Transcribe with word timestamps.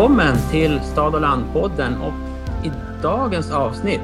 Välkommen 0.00 0.36
till 0.50 0.80
Stad 0.80 1.14
och 1.14 1.20
landpodden 1.20 2.00
och 2.00 2.12
i 2.66 2.72
dagens 3.02 3.50
avsnitt 3.50 4.00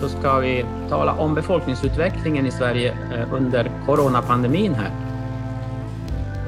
så 0.00 0.08
ska 0.08 0.38
vi 0.38 0.64
tala 0.88 1.12
om 1.12 1.34
befolkningsutvecklingen 1.34 2.46
i 2.46 2.50
Sverige 2.50 2.96
eh, 3.14 3.34
under 3.34 3.70
coronapandemin 3.86 4.74
här. 4.74 4.90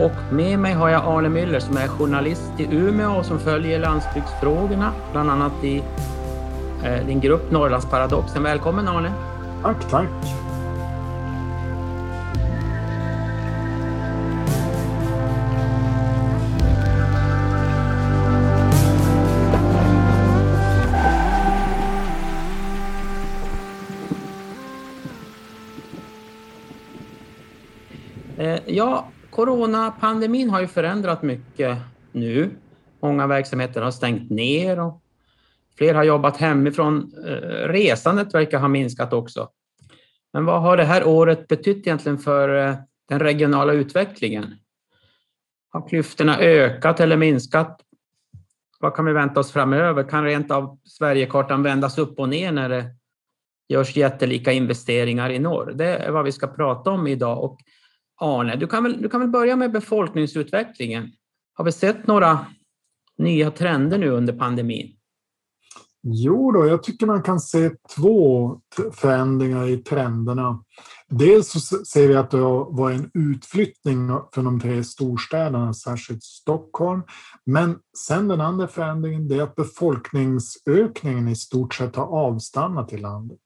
Och 0.01 0.35
med 0.35 0.59
mig 0.59 0.73
har 0.73 0.89
jag 0.89 1.03
Arne 1.05 1.29
Müller 1.29 1.59
som 1.59 1.77
är 1.77 1.89
journalist 1.89 2.53
i 2.59 2.77
Umeå 2.77 3.19
och 3.19 3.27
som 3.27 3.39
följer 3.39 3.79
landsbygdsfrågorna, 3.79 4.93
bland 5.13 5.31
annat 5.31 5.65
i 5.65 5.83
eh, 6.85 7.07
din 7.07 7.21
grupp 7.21 7.51
Norrlandsparadoxen. 7.51 8.43
Välkommen 8.43 8.89
Arne! 8.89 9.13
Tack, 9.63 9.91
tack! 9.91 10.44
Ja, 28.75 29.09
coronapandemin 29.31 30.51
har 30.51 30.61
ju 30.61 30.67
förändrat 30.67 31.23
mycket 31.23 31.79
nu. 32.13 32.51
Många 33.01 33.27
verksamheter 33.27 33.83
har 33.83 33.91
stängt 33.91 34.31
ner 34.31 34.81
och 34.81 35.03
fler 35.79 35.95
har 35.95 36.05
jobbat 36.05 36.37
hemifrån. 36.37 37.13
Eh, 37.27 37.69
resandet 37.69 38.35
verkar 38.35 38.59
ha 38.59 38.69
minskat 38.69 39.13
också. 39.13 39.49
Men 40.33 40.45
vad 40.45 40.63
har 40.63 40.77
det 40.77 40.85
här 40.85 41.07
året 41.07 41.49
betytt 41.49 41.87
egentligen 41.87 42.19
för 42.19 42.69
eh, 42.69 42.75
den 43.09 43.21
regionala 43.21 43.73
utvecklingen? 43.73 44.55
Har 45.71 45.89
klyftorna 45.89 46.39
ökat 46.39 47.01
eller 47.01 47.17
minskat? 47.17 47.81
Vad 48.81 48.95
kan 48.95 49.05
vi 49.05 49.13
vänta 49.13 49.41
oss 49.41 49.53
framöver? 49.53 50.09
Kan 50.09 50.25
rent 50.25 50.51
av 50.51 50.79
Sverigekartan 50.85 51.63
vändas 51.63 51.99
upp 51.99 52.19
och 52.19 52.29
ner 52.29 52.53
när 52.53 52.69
det 52.69 52.85
görs 53.69 53.97
jättelika 53.97 54.53
investeringar 54.53 55.31
i 55.31 55.39
norr? 55.39 55.73
Det 55.75 55.97
är 55.97 56.11
vad 56.11 56.25
vi 56.25 56.33
ska 56.33 56.47
prata 56.47 56.91
om 56.91 57.07
idag. 57.07 57.45
Och 57.45 57.59
Arne, 58.21 58.57
du 58.57 58.67
kan, 58.67 58.83
väl, 58.83 59.03
du 59.03 59.09
kan 59.09 59.21
väl 59.21 59.31
börja 59.31 59.57
med 59.57 59.73
befolkningsutvecklingen. 59.73 61.11
Har 61.55 61.65
vi 61.65 61.73
sett 61.73 62.07
några 62.07 62.47
nya 63.19 63.51
trender 63.51 63.99
nu 63.99 64.09
under 64.09 64.33
pandemin? 64.33 64.97
Jo 66.07 66.53
då, 66.53 66.67
jag 66.67 66.83
tycker 66.83 67.07
man 67.07 67.23
kan 67.23 67.41
se 67.41 67.71
två 67.97 68.61
förändringar 68.93 69.69
i 69.69 69.77
trenderna. 69.77 70.65
Dels 71.09 71.51
så 71.53 71.85
ser 71.85 72.09
vi 72.09 72.17
att 72.17 72.31
det 72.31 72.41
var 72.71 72.91
en 72.91 73.11
utflyttning 73.15 74.11
från 74.33 74.45
de 74.45 74.61
tre 74.61 74.85
storstäderna, 74.85 75.75
särskilt 75.75 76.23
Stockholm. 76.23 77.03
Men 77.47 77.79
sen 78.07 78.29
den 78.29 78.41
andra 78.41 78.69
förändringen 78.69 79.29
det 79.29 79.37
är 79.37 79.43
att 79.43 79.55
befolkningsökningen 79.55 81.29
i 81.29 81.37
stort 81.37 81.75
sett 81.75 81.97
har 81.97 82.07
avstannat 82.07 82.93
i 82.93 82.97
landet. 82.99 83.41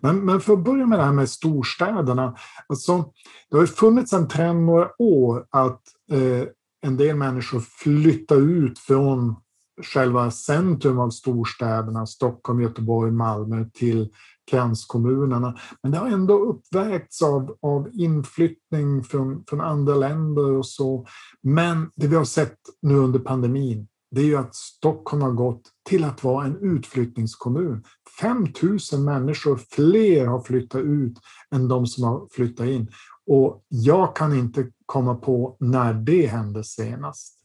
Men, 0.00 0.24
men 0.24 0.40
för 0.40 0.52
att 0.52 0.64
börja 0.64 0.86
med 0.86 0.98
det 0.98 1.04
här 1.04 1.12
med 1.12 1.28
storstäderna. 1.28 2.36
Alltså, 2.66 3.12
det 3.50 3.56
har 3.56 3.66
funnits 3.66 4.12
en 4.12 4.28
trend 4.28 4.66
några 4.66 4.90
år 4.98 5.46
att 5.50 5.82
eh, 6.12 6.48
en 6.86 6.96
del 6.96 7.16
människor 7.16 7.60
flyttar 7.60 8.36
ut 8.36 8.78
från 8.78 9.36
själva 9.82 10.30
centrum 10.30 10.98
av 10.98 11.10
storstäderna, 11.10 12.06
Stockholm, 12.06 12.60
Göteborg, 12.60 13.12
Malmö, 13.12 13.64
till 13.74 14.10
kranskommunerna. 14.50 15.58
Men 15.82 15.92
det 15.92 15.98
har 15.98 16.08
ändå 16.08 16.38
uppvägts 16.38 17.22
av, 17.22 17.56
av 17.62 17.90
inflyttning 17.92 19.04
från, 19.04 19.44
från 19.48 19.60
andra 19.60 19.94
länder 19.94 20.52
och 20.52 20.66
så. 20.66 21.06
Men 21.42 21.90
det 21.96 22.06
vi 22.06 22.16
har 22.16 22.24
sett 22.24 22.58
nu 22.82 22.94
under 22.94 23.18
pandemin, 23.18 23.88
det 24.10 24.20
är 24.20 24.24
ju 24.24 24.36
att 24.36 24.54
Stockholm 24.54 25.22
har 25.22 25.32
gått 25.32 25.62
till 25.88 26.04
att 26.04 26.24
vara 26.24 26.44
en 26.44 26.56
utflyttningskommun. 26.56 27.84
5 28.20 28.46
000 28.92 29.00
människor 29.00 29.60
fler 29.70 30.26
har 30.26 30.40
flyttat 30.40 30.80
ut 30.80 31.18
än 31.50 31.68
de 31.68 31.86
som 31.86 32.04
har 32.04 32.28
flyttat 32.30 32.66
in. 32.66 32.90
Och 33.26 33.64
jag 33.68 34.16
kan 34.16 34.38
inte 34.38 34.70
komma 34.86 35.14
på 35.14 35.56
när 35.60 35.94
det 35.94 36.26
hände 36.26 36.64
senast. 36.64 37.40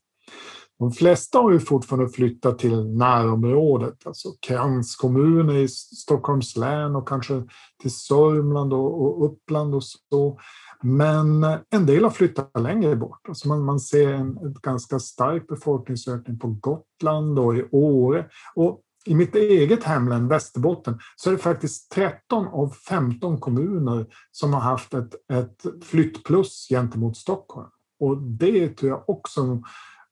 De 0.79 0.91
flesta 0.91 1.39
har 1.39 1.51
ju 1.51 1.59
fortfarande 1.59 2.09
flyttat 2.09 2.59
till 2.59 2.85
närområdet, 2.85 4.07
alltså 4.07 4.29
kranskommuner 4.39 5.53
i 5.53 5.67
Stockholms 5.67 6.55
län 6.55 6.95
och 6.95 7.07
kanske 7.07 7.43
till 7.81 7.91
Sörmland 7.93 8.73
och, 8.73 9.25
Uppland 9.25 9.75
och 9.75 9.83
så. 9.83 10.39
Men 10.83 11.43
en 11.69 11.85
del 11.85 12.03
har 12.03 12.11
flyttat 12.11 12.51
längre 12.59 12.95
bort. 12.95 13.27
Alltså 13.27 13.47
man, 13.47 13.65
man 13.65 13.79
ser 13.79 14.13
en, 14.13 14.37
en 14.37 14.55
ganska 14.61 14.99
stark 14.99 15.47
befolkningsökning 15.47 16.39
på 16.39 16.47
Gotland 16.47 17.39
och 17.39 17.55
i 17.57 17.67
Åre. 17.71 18.25
Och 18.55 18.81
i 19.09 19.15
mitt 19.15 19.35
eget 19.35 19.83
hemlän 19.83 20.27
Västerbotten 20.27 20.99
så 21.15 21.29
är 21.29 21.33
det 21.33 21.39
faktiskt 21.39 21.91
13 21.91 22.47
av 22.47 22.69
15 22.69 23.39
kommuner 23.39 24.05
som 24.31 24.53
har 24.53 24.61
haft 24.61 24.93
ett, 24.93 25.15
ett 25.33 25.85
flyttplus 25.85 26.67
gentemot 26.69 27.17
Stockholm. 27.17 27.69
Och 27.99 28.17
det 28.21 28.69
tror 28.69 28.91
jag 28.91 29.09
också 29.09 29.61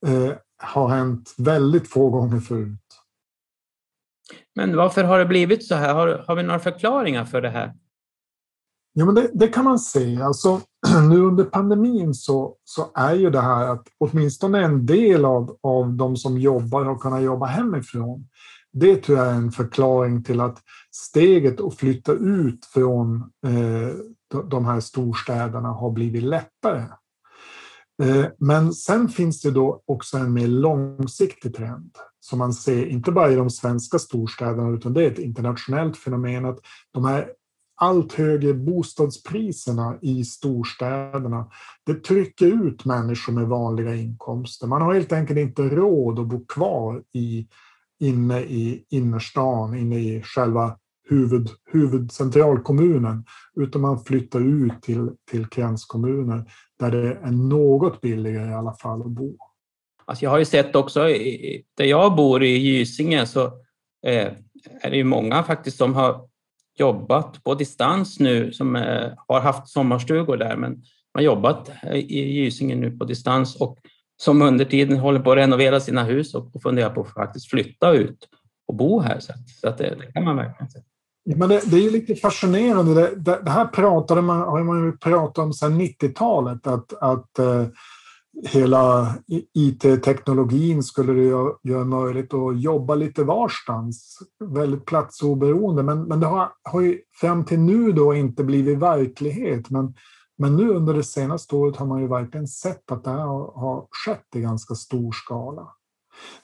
eh, 0.05 0.31
har 0.63 0.87
hänt 0.87 1.33
väldigt 1.37 1.89
få 1.89 2.09
gånger 2.09 2.39
förut. 2.39 2.79
Men 4.55 4.75
varför 4.75 5.03
har 5.03 5.19
det 5.19 5.25
blivit 5.25 5.67
så 5.67 5.75
här? 5.75 5.93
Har, 5.93 6.23
har 6.27 6.35
vi 6.35 6.43
några 6.43 6.59
förklaringar 6.59 7.25
för 7.25 7.41
det 7.41 7.49
här? 7.49 7.73
Ja, 8.93 9.05
men 9.05 9.15
det, 9.15 9.29
det, 9.33 9.47
kan 9.47 9.63
man 9.63 9.79
se. 9.79 10.21
Alltså, 10.21 10.61
nu 11.09 11.21
under 11.21 11.43
pandemin 11.43 12.13
så, 12.13 12.55
så 12.63 12.91
är 12.95 13.13
ju 13.13 13.29
det 13.29 13.41
här 13.41 13.67
att 13.67 13.87
åtminstone 13.97 14.63
en 14.63 14.85
del 14.85 15.25
av, 15.25 15.57
av 15.63 15.93
de 15.93 16.17
som 16.17 16.37
jobbar 16.37 16.85
har 16.85 16.97
kunnat 16.97 17.23
jobba 17.23 17.45
hemifrån. 17.45 18.27
Det 18.79 18.95
tror 18.95 19.17
jag 19.17 19.27
är 19.27 19.33
en 19.33 19.51
förklaring 19.51 20.23
till 20.23 20.41
att 20.41 20.57
steget 20.91 21.61
att 21.61 21.75
flytta 21.75 22.11
ut 22.11 22.65
från 22.65 23.15
eh, 23.45 23.95
de 24.49 24.65
här 24.65 24.79
storstäderna 24.79 25.69
har 25.69 25.91
blivit 25.91 26.23
lättare. 26.23 26.83
Eh, 28.03 28.25
men 28.39 28.73
sen 28.73 29.09
finns 29.09 29.41
det 29.41 29.51
då 29.51 29.81
också 29.85 30.17
en 30.17 30.33
mer 30.33 30.47
långsiktig 30.47 31.55
trend 31.55 31.91
som 32.19 32.39
man 32.39 32.53
ser 32.53 32.85
inte 32.85 33.11
bara 33.11 33.31
i 33.31 33.35
de 33.35 33.49
svenska 33.49 33.99
storstäderna 33.99 34.69
utan 34.69 34.94
det 34.94 35.03
är 35.03 35.11
ett 35.11 35.19
internationellt 35.19 35.97
fenomen 35.97 36.45
att 36.45 36.59
de 36.94 37.05
här 37.05 37.29
allt 37.75 38.13
högre 38.13 38.53
bostadspriserna 38.53 39.97
i 40.01 40.23
storstäderna 40.23 41.49
det 41.85 41.94
trycker 41.94 42.45
ut 42.45 42.85
människor 42.85 43.33
med 43.33 43.47
vanliga 43.47 43.95
inkomster. 43.95 44.67
Man 44.67 44.81
har 44.81 44.94
helt 44.94 45.11
enkelt 45.11 45.39
inte 45.39 45.61
råd 45.61 46.19
att 46.19 46.27
bo 46.27 46.45
kvar 46.45 47.03
i, 47.13 47.47
inne 47.99 48.41
i 48.41 48.85
innerstan, 48.89 49.77
inne 49.77 49.99
i 49.99 50.21
själva 50.21 50.77
huvud, 51.09 51.49
huvudcentralkommunen, 51.71 53.25
utan 53.55 53.81
man 53.81 54.03
flyttar 54.03 54.39
ut 54.39 54.81
till, 54.81 55.09
till 55.31 55.47
gränskommuner 55.47 56.51
där 56.79 56.91
det 56.91 57.13
är 57.13 57.31
något 57.31 58.01
billigare 58.01 58.49
i 58.49 58.53
alla 58.53 58.73
fall 58.73 59.01
att 59.01 59.11
bo. 59.11 59.38
Alltså 60.05 60.25
jag 60.25 60.31
har 60.31 60.39
ju 60.39 60.45
sett 60.45 60.75
också, 60.75 60.99
där 61.77 61.85
jag 61.85 62.15
bor 62.15 62.44
i 62.44 62.57
Gysinge, 62.57 63.25
så 63.25 63.45
eh, 64.05 64.31
är 64.81 64.89
det 64.89 64.97
ju 64.97 65.03
många 65.03 65.43
faktiskt 65.43 65.77
som 65.77 65.93
har 65.93 66.27
jobbat 66.77 67.43
på 67.43 67.55
distans 67.55 68.19
nu, 68.19 68.53
som 68.53 68.75
eh, 68.75 69.11
har 69.27 69.39
haft 69.39 69.67
sommarstugor 69.67 70.38
där, 70.38 70.55
men 70.55 70.83
har 71.13 71.21
jobbat 71.21 71.69
eh, 71.83 71.95
i 71.95 72.33
Gysinge 72.33 72.75
nu 72.75 72.97
på 72.97 73.05
distans 73.05 73.55
och 73.55 73.77
som 74.17 74.41
under 74.41 74.65
tiden 74.65 74.97
håller 74.97 75.19
på 75.19 75.31
att 75.31 75.37
renovera 75.37 75.79
sina 75.79 76.03
hus 76.03 76.35
och 76.35 76.61
funderar 76.63 76.89
på 76.89 77.01
att 77.01 77.13
faktiskt 77.13 77.49
flytta 77.49 77.93
ut 77.93 78.27
och 78.67 78.75
bo 78.75 78.99
här. 78.99 79.19
Så, 79.19 79.33
så 79.61 79.67
att 79.67 79.77
det, 79.77 79.95
det 79.99 80.11
kan 80.11 80.23
man 80.23 80.35
verkligen 80.35 80.69
se. 80.69 80.79
Men 81.35 81.49
det, 81.49 81.61
det, 81.65 81.77
är 81.77 81.81
ju 81.81 81.89
lite 81.89 82.15
fascinerande. 82.15 82.93
Det, 82.93 83.15
det, 83.15 83.41
det, 83.43 83.51
här 83.51 83.65
pratade 83.65 84.21
man, 84.21 84.39
har 84.39 84.63
man 84.63 84.85
ju 84.85 84.97
pratat 84.97 85.37
om 85.37 85.53
sedan 85.53 85.81
90-talet. 85.81 86.67
Att, 86.67 86.93
att 86.93 87.39
eh, 87.39 87.65
hela 88.45 89.15
IT-teknologin 89.53 90.83
skulle 90.83 91.13
det 91.13 91.23
göra, 91.23 91.53
göra 91.63 91.85
möjligt 91.85 92.33
att 92.33 92.61
jobba 92.61 92.95
lite 92.95 93.23
varstans. 93.23 94.19
Väldigt 94.39 94.85
platsoberoende. 94.85 95.83
Men, 95.83 96.03
men 96.03 96.19
det 96.19 96.27
har, 96.27 96.49
har 96.63 96.81
ju 96.81 96.99
fram 97.21 97.45
till 97.45 97.59
nu 97.59 97.91
då 97.91 98.15
inte 98.15 98.43
blivit 98.43 98.77
verklighet. 98.77 99.69
Men, 99.69 99.93
men 100.38 100.56
nu 100.56 100.69
under 100.69 100.94
det 100.94 101.04
senaste 101.04 101.56
året 101.56 101.75
har 101.75 101.86
man 101.86 102.01
ju 102.01 102.07
verkligen 102.07 102.48
sett 102.48 102.92
att 102.92 103.04
det 103.04 103.10
här 103.10 103.25
har, 103.56 103.88
skett 103.92 104.36
i 104.36 104.42
ganska 104.42 104.75
stor 104.75 105.12
skala. 105.12 105.68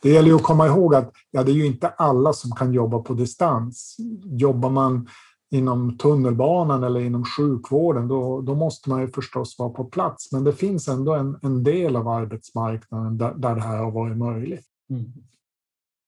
Det 0.01 0.09
gäller 0.09 0.29
ju 0.29 0.35
att 0.35 0.43
komma 0.43 0.67
ihåg 0.67 0.95
att 0.95 1.11
ja, 1.31 1.43
det 1.43 1.51
är 1.51 1.55
ju 1.55 1.65
inte 1.65 1.87
alla 1.87 2.33
som 2.33 2.51
kan 2.51 2.73
jobba 2.73 2.99
på 2.99 3.13
distans. 3.13 3.97
Jobbar 4.23 4.69
man 4.69 5.07
inom 5.51 5.97
tunnelbanan 5.97 6.83
eller 6.83 6.99
inom 6.99 7.25
sjukvården, 7.25 8.07
då, 8.07 8.41
då 8.41 8.55
måste 8.55 8.89
man 8.89 9.01
ju 9.01 9.07
förstås 9.07 9.59
vara 9.59 9.69
på 9.69 9.83
plats. 9.83 10.31
Men 10.31 10.43
det 10.43 10.53
finns 10.53 10.87
ändå 10.87 11.13
en, 11.13 11.39
en 11.41 11.63
del 11.63 11.95
av 11.95 12.07
arbetsmarknaden 12.07 13.17
där, 13.17 13.33
där 13.33 13.55
det 13.55 13.61
här 13.61 13.77
har 13.77 13.91
varit 13.91 14.17
möjligt. 14.17 14.65
Mm. 14.89 15.05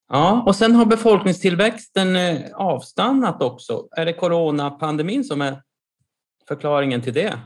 Ja, 0.10 0.44
och 0.48 0.56
sen 0.56 0.76
har 0.76 0.86
befolkningstillväxten 0.86 2.16
eh, 2.16 2.42
avstannat 2.56 3.42
också. 3.42 3.88
Är 3.92 4.06
det 4.06 4.14
coronapandemin 4.14 5.24
som 5.24 5.42
är 5.42 5.62
förklaringen 6.48 7.02
till 7.02 7.14
det? 7.14 7.40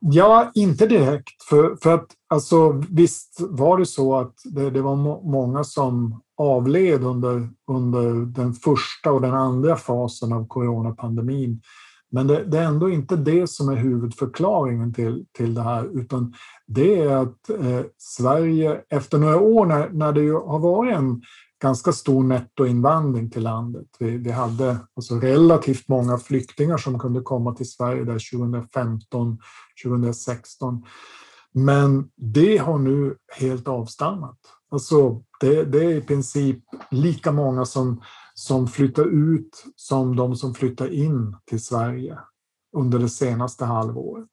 Ja, 0.00 0.50
inte 0.54 0.86
direkt. 0.86 1.42
För, 1.48 1.76
för 1.82 1.94
att 1.94 2.06
alltså, 2.28 2.82
visst 2.90 3.40
var 3.40 3.78
det 3.78 3.86
så 3.86 4.18
att 4.18 4.34
det, 4.44 4.70
det 4.70 4.82
var 4.82 4.96
må 4.96 5.22
många 5.22 5.64
som 5.64 6.22
avled 6.36 7.04
under, 7.04 7.48
under 7.70 8.26
den 8.26 8.52
första 8.52 9.12
och 9.12 9.20
den 9.20 9.34
andra 9.34 9.76
fasen 9.76 10.32
av 10.32 10.46
coronapandemin. 10.46 11.60
Men 12.10 12.26
det, 12.26 12.44
det, 12.44 12.58
är 12.58 12.64
ändå 12.64 12.90
inte 12.90 13.16
det 13.16 13.50
som 13.50 13.68
är 13.68 13.76
huvudförklaringen 13.76 14.94
till, 14.94 15.24
till 15.32 15.54
det 15.54 15.62
här, 15.62 16.00
utan 16.00 16.34
det 16.66 17.00
är 17.00 17.16
att 17.16 17.50
eh, 17.50 17.80
Sverige 17.98 18.80
efter 18.88 19.18
några 19.18 19.40
år 19.40 19.66
när, 19.66 19.88
när 19.88 20.12
det 20.12 20.20
ju 20.20 20.34
har 20.34 20.58
varit 20.58 20.96
en 20.96 21.22
ganska 21.62 21.92
stor 21.92 22.24
nettoinvandring 22.24 23.30
till 23.30 23.42
landet. 23.42 23.86
Vi, 23.98 24.16
vi 24.16 24.30
hade 24.30 24.76
alltså 24.96 25.14
relativt 25.14 25.88
många 25.88 26.18
flyktingar 26.18 26.76
som 26.76 26.98
kunde 26.98 27.20
komma 27.20 27.54
till 27.54 27.70
Sverige 27.70 28.04
där 28.04 28.38
2015, 28.38 29.38
2016. 29.84 30.84
Men 31.52 32.10
det 32.16 32.56
har 32.56 32.78
nu 32.78 33.16
helt 33.38 33.68
avstannat. 33.68 34.38
Alltså 34.70 35.22
det, 35.40 35.64
det 35.64 35.84
är 35.84 35.94
i 35.94 36.00
princip 36.00 36.64
lika 36.90 37.32
många 37.32 37.64
som, 37.64 38.02
som 38.34 38.68
flyttar 38.68 39.06
ut 39.06 39.64
som 39.76 40.16
de 40.16 40.36
som 40.36 40.54
flyttar 40.54 40.92
in 40.92 41.36
till 41.44 41.64
Sverige 41.64 42.18
under 42.76 42.98
det 42.98 43.08
senaste 43.08 43.64
halvåret. 43.64 44.30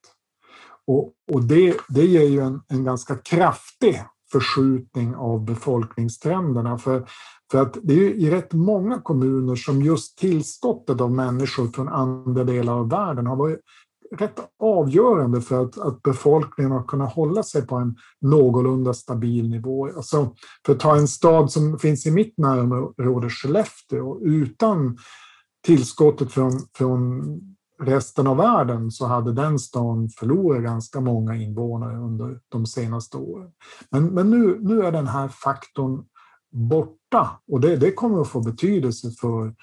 Och, 0.87 1.13
och 1.31 1.43
det, 1.43 1.77
det 1.89 2.05
ger 2.05 2.29
ju 2.29 2.39
en, 2.39 2.61
en 2.67 2.83
ganska 2.83 3.15
kraftig 3.15 4.03
förskjutning 4.31 5.15
av 5.15 5.45
befolkningstrenderna. 5.45 6.77
För, 6.77 7.07
för 7.51 7.61
att 7.61 7.77
det 7.83 7.93
är 7.93 8.09
i 8.09 8.31
rätt 8.31 8.53
många 8.53 9.01
kommuner 9.01 9.55
som 9.55 9.81
just 9.81 10.17
tillskottet 10.17 11.01
av 11.01 11.11
människor 11.11 11.67
från 11.67 11.87
andra 11.87 12.43
delar 12.43 12.73
av 12.73 12.89
världen 12.89 13.27
har 13.27 13.35
varit 13.35 13.59
rätt 14.11 14.39
avgörande 14.59 15.41
för 15.41 15.63
att, 15.65 15.77
att 15.77 16.01
befolkningen 16.01 16.71
har 16.71 16.83
kunnat 16.83 17.13
hålla 17.13 17.43
sig 17.43 17.67
på 17.67 17.75
en 17.75 17.95
någorlunda 18.21 18.93
stabil 18.93 19.49
nivå. 19.49 19.87
Alltså, 19.87 20.35
för 20.65 20.73
att 20.73 20.79
ta 20.79 20.95
en 20.95 21.07
stad 21.07 21.51
som 21.51 21.79
finns 21.79 22.05
i 22.05 22.11
mitt 22.11 22.37
närområde, 22.37 23.29
Skellefteå, 23.29 24.21
utan 24.21 24.97
tillskottet 25.65 26.31
från, 26.31 26.51
från 26.77 27.23
resten 27.81 28.27
av 28.27 28.37
världen 28.37 28.91
så 28.91 29.05
hade 29.05 29.33
den 29.33 29.59
stan 29.59 30.09
förlorat 30.09 30.63
ganska 30.63 31.01
många 31.01 31.35
invånare 31.35 31.97
under 31.97 32.39
de 32.49 32.65
senaste 32.65 33.17
åren. 33.17 33.51
Men, 33.89 34.05
men 34.05 34.29
nu, 34.29 34.57
nu 34.61 34.81
är 34.81 34.91
den 34.91 35.07
här 35.07 35.27
faktorn 35.27 36.05
borta 36.51 37.41
och 37.47 37.61
det, 37.61 37.75
det 37.75 37.91
kommer 37.91 38.21
att 38.21 38.27
få 38.27 38.41
betydelse 38.41 39.11
för, 39.11 39.55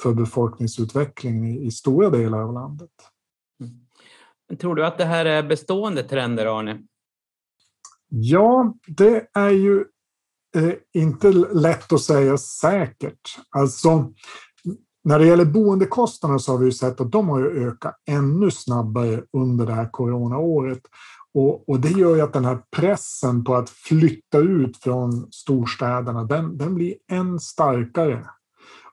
för 0.00 0.14
befolkningsutvecklingen 0.14 1.44
i, 1.44 1.66
i 1.66 1.70
stora 1.70 2.10
delar 2.10 2.38
av 2.38 2.52
landet. 2.52 2.90
Mm. 3.60 4.58
Tror 4.58 4.74
du 4.74 4.86
att 4.86 4.98
det 4.98 5.04
här 5.04 5.24
är 5.24 5.42
bestående 5.42 6.02
trender, 6.02 6.58
Arne? 6.58 6.82
Ja, 8.08 8.74
det 8.86 9.26
är 9.34 9.50
ju 9.50 9.84
eh, 10.56 10.74
inte 10.94 11.32
lätt 11.32 11.92
att 11.92 12.00
säga 12.00 12.38
säkert. 12.38 13.38
Alltså, 13.50 14.12
när 15.10 15.18
det 15.18 15.26
gäller 15.26 15.44
boendekostnader 15.44 16.38
så 16.38 16.52
har 16.52 16.58
vi 16.58 16.72
sett 16.72 17.00
att 17.00 17.12
de 17.12 17.28
har 17.28 17.42
ökat 17.42 17.94
ännu 18.06 18.50
snabbare 18.50 19.22
under 19.32 19.66
det 19.66 19.72
här 19.72 19.88
coronaåret. 19.90 20.80
Och, 21.34 21.68
och, 21.68 21.80
det 21.80 21.88
gör 21.88 22.16
ju 22.16 22.20
att 22.20 22.32
den 22.32 22.44
här 22.44 22.58
pressen 22.76 23.44
på 23.44 23.54
att 23.54 23.70
flytta 23.70 24.38
ut 24.38 24.76
från 24.76 25.32
storstäderna, 25.32 26.24
den, 26.24 26.58
den 26.58 26.74
blir 26.74 26.94
än 27.12 27.40
starkare. 27.40 28.26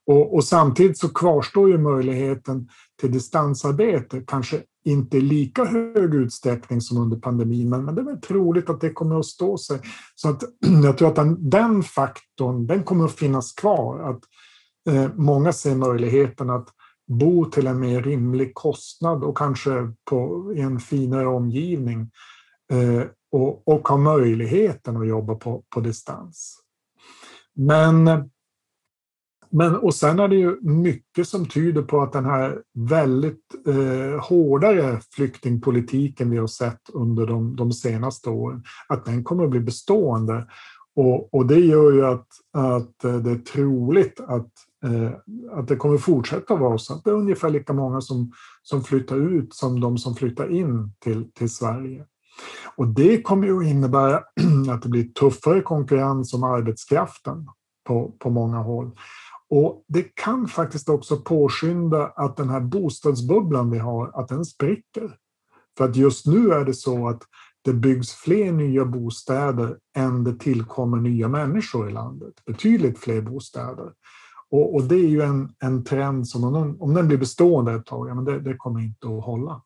Och, 0.07 0.35
och, 0.35 0.43
samtidigt 0.43 0.97
så 0.97 1.09
kvarstår 1.09 1.69
ju 1.69 1.77
möjligheten 1.77 2.69
till 3.01 3.11
distansarbete, 3.11 4.23
kanske 4.27 4.61
inte 4.85 5.17
i 5.17 5.21
lika 5.21 5.65
hög 5.65 6.15
utsträckning 6.15 6.81
som 6.81 6.97
under 6.97 7.17
pandemin, 7.17 7.69
men, 7.69 7.85
men 7.85 7.95
det 7.95 8.01
är 8.01 8.05
väl 8.05 8.21
troligt 8.21 8.69
att 8.69 8.81
det 8.81 8.89
kommer 8.89 9.19
att 9.19 9.25
stå 9.25 9.57
sig. 9.57 9.79
Så 10.15 10.29
att, 10.29 10.43
jag 10.83 10.97
tror 10.97 11.07
att 11.07 11.15
den, 11.15 11.49
den 11.49 11.83
faktorn, 11.83 12.67
den 12.67 12.83
kommer 12.83 13.05
att 13.05 13.15
finnas 13.15 13.53
kvar. 13.53 13.99
Att 13.99 14.21
eh, 14.23 14.46
Eh, 14.87 15.09
många 15.15 15.53
ser 15.53 15.75
möjligheten 15.75 16.49
att 16.49 16.69
bo 17.07 17.45
till 17.45 17.67
en 17.67 17.79
mer 17.79 18.01
rimlig 18.01 18.53
kostnad 18.53 19.23
och 19.23 19.37
kanske 19.37 19.93
på, 20.09 20.53
i 20.55 20.61
en 20.61 20.79
finare 20.79 21.27
omgivning 21.27 22.11
eh, 22.71 23.03
och, 23.31 23.67
och 23.67 23.87
ha 23.87 23.97
möjligheten 23.97 24.97
att 24.97 25.07
jobba 25.07 25.35
på, 25.35 25.63
på 25.69 25.79
distans. 25.79 26.59
Men, 27.55 28.03
men, 29.49 29.75
och 29.75 29.95
sen 29.95 30.19
är 30.19 30.27
det 30.27 30.35
ju 30.35 30.61
mycket 30.61 31.27
som 31.27 31.45
tyder 31.45 31.81
på 31.81 32.01
att 32.01 32.13
den 32.13 32.25
här 32.25 32.61
väldigt 32.73 33.45
eh, 33.67 34.25
hårdare 34.25 34.99
flyktingpolitiken 35.11 36.29
vi 36.29 36.37
har 36.37 36.47
sett 36.47 36.81
under 36.93 37.27
de, 37.27 37.55
de 37.55 37.71
senaste 37.71 38.29
åren, 38.29 38.63
att 38.87 39.05
den 39.05 39.23
kommer 39.23 39.43
att 39.43 39.49
bli 39.49 39.59
bestående. 39.59 40.47
Och, 40.95 41.33
och 41.33 41.45
det 41.45 41.59
gör 41.59 41.91
ju 41.91 42.05
att, 42.05 42.27
att 42.53 43.03
eh, 43.03 43.15
det 43.15 43.31
är 43.31 43.39
troligt 43.39 44.19
att 44.19 44.49
Eh, 44.49 44.66
Eh, 44.85 45.11
att 45.51 45.67
det 45.67 45.75
kommer 45.75 45.97
fortsätta 45.97 46.55
vara 46.55 46.77
så 46.77 46.93
att 46.93 47.03
det 47.03 47.09
är 47.09 47.15
ungefär 47.15 47.49
lika 47.49 47.73
många 47.73 48.01
som, 48.01 48.31
som 48.63 48.83
flyttar 48.83 49.17
ut 49.17 49.53
som 49.53 49.79
de 49.79 49.97
som 49.97 50.15
flyttar 50.15 50.51
in 50.51 50.93
till, 50.99 51.31
till 51.31 51.49
Sverige. 51.49 52.05
Och 52.75 52.87
det 52.87 53.21
kommer 53.21 53.47
ju 53.47 53.59
att 53.59 53.65
innebära 53.65 54.17
att 54.71 54.81
det 54.81 54.89
blir 54.89 55.03
tuffare 55.03 55.61
konkurrens 55.61 56.33
om 56.33 56.43
arbetskraften 56.43 57.47
på, 57.87 58.11
på 58.19 58.29
många 58.29 58.57
håll. 58.57 58.91
Och 59.49 59.85
det 59.87 60.15
kan 60.15 60.47
faktiskt 60.47 60.89
också 60.89 61.17
påskynda 61.17 62.07
att 62.07 62.37
den 62.37 62.49
här 62.49 62.59
bostadsbubblan 62.59 63.71
vi 63.71 63.77
har, 63.77 64.19
att 64.21 64.27
den 64.27 64.45
spricker. 64.45 65.17
För 65.77 65.85
att 65.85 65.95
just 65.95 66.25
nu 66.25 66.51
är 66.51 66.65
det 66.65 66.73
så 66.73 67.07
att 67.07 67.21
det 67.61 67.73
byggs 67.73 68.13
fler 68.13 68.51
nya 68.51 68.85
bostäder 68.85 69.77
än 69.97 70.23
det 70.23 70.39
tillkommer 70.39 70.97
nya 70.97 71.27
människor 71.27 71.89
i 71.89 71.93
landet. 71.93 72.33
Betydligt 72.45 72.99
fler 72.99 73.21
bostäder. 73.21 73.91
Och, 74.51 74.75
och, 74.75 74.83
det 74.83 74.95
är 74.95 75.07
ju 75.07 75.21
en, 75.21 75.49
en 75.59 75.83
trend 75.83 76.27
som 76.27 76.43
om 76.43 76.53
den, 76.53 76.81
om 76.81 76.93
den 76.93 77.07
blir 77.07 77.17
bestående 77.17 77.73
ett 77.73 77.85
tag, 77.85 78.09
ja, 78.09 78.13
men 78.13 78.25
det, 78.25 78.39
det 78.39 78.57
kommer 78.57 78.79
inte 78.79 79.07
att 79.07 79.23
hålla. 79.23 79.61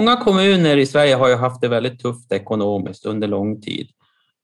Många 0.00 0.16
kommuner 0.16 0.76
i 0.76 0.86
Sverige 0.86 1.14
har 1.14 1.28
ju 1.28 1.34
haft 1.34 1.60
det 1.60 1.68
väldigt 1.68 2.00
tufft 2.00 2.32
ekonomiskt 2.32 3.06
under 3.06 3.28
lång 3.28 3.60
tid. 3.60 3.88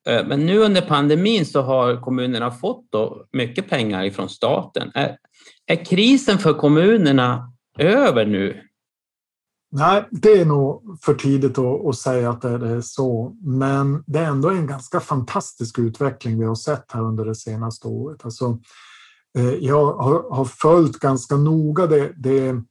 Eh, 0.09 0.27
men 0.27 0.47
nu 0.47 0.59
under 0.59 0.81
pandemin 0.81 1.47
så 1.47 1.63
har 1.63 2.01
kommunerna 2.01 2.51
fått 2.51 2.87
då 2.91 3.27
mycket 3.33 3.71
pengar 3.71 4.05
ifrån 4.05 4.29
staten. 4.29 4.91
Är, 4.95 5.17
är 5.67 5.85
krisen 5.85 6.39
för 6.39 6.55
kommunerna 6.55 7.53
över 7.79 8.27
nu? 8.27 8.63
Nej, 9.73 10.09
det 10.11 10.33
är 10.33 10.45
nog 10.45 10.99
för 11.03 11.15
tidigt 11.15 11.59
att, 11.59 11.87
att, 11.87 11.97
säga 11.97 12.31
att 12.31 12.43
det 12.43 12.49
är 12.49 12.81
så. 12.81 13.37
Men 13.43 14.05
det 14.07 14.19
är 14.19 14.27
ändå 14.27 14.51
en 14.51 14.67
ganska 14.67 15.01
fantastisk 15.01 15.79
utveckling 15.79 16.39
vi 16.39 16.45
har 16.45 16.55
sett 16.55 16.93
här 16.93 17.03
under 17.03 17.25
det 17.25 17.35
senaste 17.35 17.89
året. 17.89 18.25
Alltså, 18.25 18.59
eh, 19.39 19.55
jag 19.55 19.93
har, 19.93 20.37
har 20.37 20.45
följt 20.45 20.99
ganska 20.99 21.37
noga 21.37 21.87
det, 21.87 22.13
det 22.17 22.63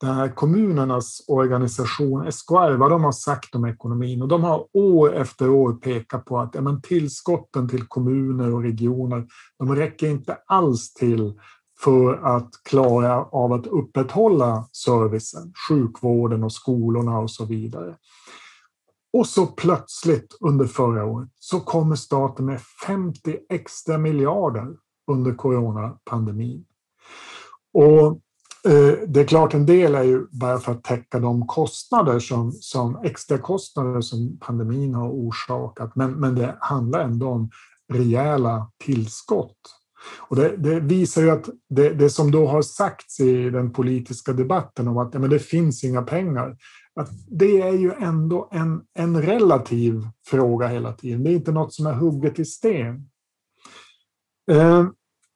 den 0.00 0.14
här 0.14 0.28
kommunernas 0.28 1.24
organisation, 1.28 2.32
SKR, 2.32 2.76
vad 2.76 2.90
de 2.90 3.04
har 3.04 3.12
sagt 3.12 3.54
om 3.54 3.64
ekonomin. 3.64 4.22
Och 4.22 4.28
de 4.28 4.44
har 4.44 4.66
år 4.72 5.14
efter 5.14 5.50
år 5.50 5.72
pekat 5.72 6.24
på 6.24 6.38
att 6.38 6.54
ja, 6.54 6.60
men 6.60 6.82
tillskotten 6.82 7.68
till 7.68 7.86
kommuner 7.86 8.54
och 8.54 8.62
regioner, 8.62 9.26
de 9.58 9.76
räcker 9.76 10.06
inte 10.06 10.38
alls 10.46 10.94
till 10.94 11.34
för 11.80 12.14
att 12.14 12.50
klara 12.64 13.24
av 13.24 13.52
att 13.52 13.66
upprätthålla 13.66 14.68
servicen, 14.72 15.52
sjukvården 15.68 16.44
och 16.44 16.52
skolorna 16.52 17.18
och 17.18 17.30
så 17.30 17.44
vidare. 17.44 17.96
Och 19.12 19.26
så 19.26 19.46
plötsligt 19.46 20.36
under 20.40 20.66
förra 20.66 21.04
året 21.04 21.28
så 21.38 21.60
kommer 21.60 21.96
staten 21.96 22.46
med 22.46 22.60
50 22.86 23.38
extra 23.48 23.98
miljarder 23.98 24.76
under 25.10 25.34
coronapandemin. 25.34 26.64
Och 27.72 28.20
Eh, 28.68 29.08
det 29.08 29.20
är 29.20 29.26
klart, 29.26 29.54
en 29.54 29.66
del 29.66 29.94
är 29.94 30.02
ju 30.02 30.26
bara 30.30 30.58
för 30.58 30.72
att 30.72 30.84
täcka 30.84 31.18
de 31.18 31.46
kostnader 31.46 32.18
som, 32.18 32.52
som 32.52 32.96
extra 33.04 33.38
kostnader 33.38 34.00
som 34.00 34.38
pandemin 34.40 34.94
har 34.94 35.08
orsakat, 35.08 35.96
men, 35.96 36.12
men 36.12 36.34
det 36.34 36.56
handlar 36.60 37.00
ändå 37.00 37.28
om 37.28 37.50
rejäla 37.92 38.70
tillskott. 38.84 39.56
Och 40.18 40.36
det, 40.36 40.56
det 40.56 40.80
visar 40.80 41.22
ju 41.22 41.30
att 41.30 41.48
det, 41.68 41.90
det, 41.90 42.10
som 42.10 42.30
då 42.30 42.46
har 42.46 42.62
sagts 42.62 43.20
i 43.20 43.50
den 43.50 43.72
politiska 43.72 44.32
debatten 44.32 44.88
om 44.88 44.98
att 44.98 45.14
ja, 45.14 45.20
men 45.20 45.30
det 45.30 45.38
finns 45.38 45.84
inga 45.84 46.02
pengar, 46.02 46.56
att 47.00 47.10
det 47.28 47.60
är 47.60 47.72
ju 47.72 47.92
ändå 47.92 48.48
en, 48.52 48.82
en 48.94 49.22
relativ 49.22 50.08
fråga 50.26 50.66
hela 50.66 50.92
tiden. 50.92 51.24
Det 51.24 51.30
är 51.30 51.34
inte 51.34 51.52
något 51.52 51.72
som 51.72 51.86
är 51.86 51.92
hugget 51.92 52.38
i 52.38 52.44
sten. 52.44 53.10
Eh, 54.50 54.86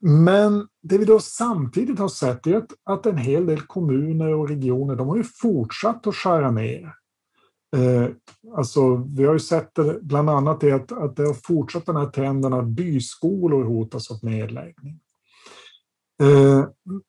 men 0.00 0.66
det 0.82 0.98
vi 0.98 1.04
då 1.04 1.20
samtidigt 1.20 1.98
har 1.98 2.08
sett 2.08 2.46
är 2.46 2.56
att, 2.56 2.72
att 2.84 3.06
en 3.06 3.16
hel 3.16 3.46
del 3.46 3.60
kommuner 3.60 4.34
och 4.34 4.48
regioner 4.48 4.96
de 4.96 5.08
har 5.08 5.16
ju 5.16 5.24
fortsatt 5.24 6.06
att 6.06 6.14
skära 6.14 6.50
ner. 6.50 6.94
Eh, 7.76 8.06
alltså, 8.56 8.96
vi 8.96 9.24
har 9.24 9.32
ju 9.32 9.38
sett 9.38 9.74
det, 9.74 9.98
bland 10.02 10.30
annat 10.30 10.60
det 10.60 10.72
att, 10.72 10.92
att 10.92 11.16
det 11.16 11.26
har 11.26 11.34
fortsatt 11.34 11.86
den 11.86 11.96
här 11.96 12.06
trenden 12.06 12.52
att 12.52 12.66
byskolor 12.66 13.64
hotas 13.64 14.10
av 14.10 14.18
nedläggning. 14.22 15.00
Eh, 16.22 16.64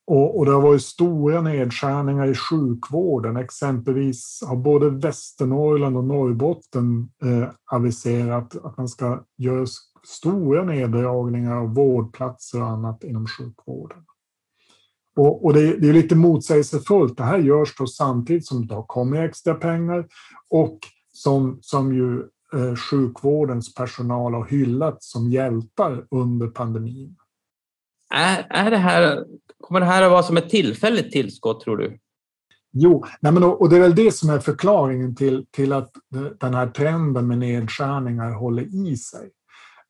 och, 0.07 0.37
och, 0.37 0.45
det 0.45 0.51
har 0.51 0.61
varit 0.61 0.81
stora 0.81 1.41
nedskärningar 1.41 2.27
i 2.27 2.35
sjukvården. 2.35 3.37
Exempelvis 3.37 4.43
har 4.47 4.55
både 4.55 4.89
Västernorrland 4.89 5.97
och 5.97 6.03
Norrbotten 6.03 7.09
eh, 7.23 7.49
aviserat 7.71 8.65
att 8.65 8.77
man 8.77 8.87
ska 8.87 9.23
göra 9.37 9.65
stora 10.03 10.63
neddragningar 10.63 11.55
av 11.55 11.73
vårdplatser 11.73 12.61
och 12.61 12.67
annat 12.67 13.03
inom 13.03 13.27
sjukvården. 13.27 14.05
Och, 15.15 15.45
och 15.45 15.53
det, 15.53 15.77
det, 15.77 15.89
är 15.89 15.93
lite 15.93 16.15
motsägelsefullt. 16.15 17.17
Det 17.17 17.23
här 17.23 17.37
görs 17.37 17.75
då 17.77 17.87
samtidigt 17.87 18.47
som 18.47 18.67
det 18.67 18.75
har 18.75 18.83
kommit 18.83 19.19
extra 19.19 19.55
pengar 19.55 20.07
och 20.49 20.79
som, 21.13 21.59
som 21.61 21.93
ju 21.95 22.19
eh, 22.53 22.75
sjukvårdens 22.75 23.73
personal 23.73 24.33
har 24.33 24.45
hyllat 24.45 25.03
som 25.03 25.29
hjältar 25.29 26.05
under 26.11 26.47
pandemin. 26.47 27.15
Är, 28.13 28.47
är 28.49 28.71
det 28.71 28.77
här, 28.77 29.25
kommer 29.59 29.79
det 29.79 29.85
här 29.85 30.03
att 30.03 30.11
vara 30.11 30.23
som 30.23 30.37
ett 30.37 30.49
tillfälligt 30.49 31.11
tillskott, 31.11 31.61
tror 31.61 31.77
du? 31.77 31.99
Jo, 32.71 33.05
nej 33.19 33.31
men 33.31 33.43
och 33.43 33.69
det 33.69 33.75
är 33.75 33.79
väl 33.79 33.95
det 33.95 34.11
som 34.11 34.29
är 34.29 34.39
förklaringen 34.39 35.15
till, 35.15 35.45
till 35.51 35.73
att 35.73 35.91
den 36.39 36.53
här 36.53 36.67
trenden 36.67 37.27
med 37.27 37.37
nedskärningar 37.37 38.31
håller 38.31 38.89
i 38.89 38.97
sig. 38.97 39.29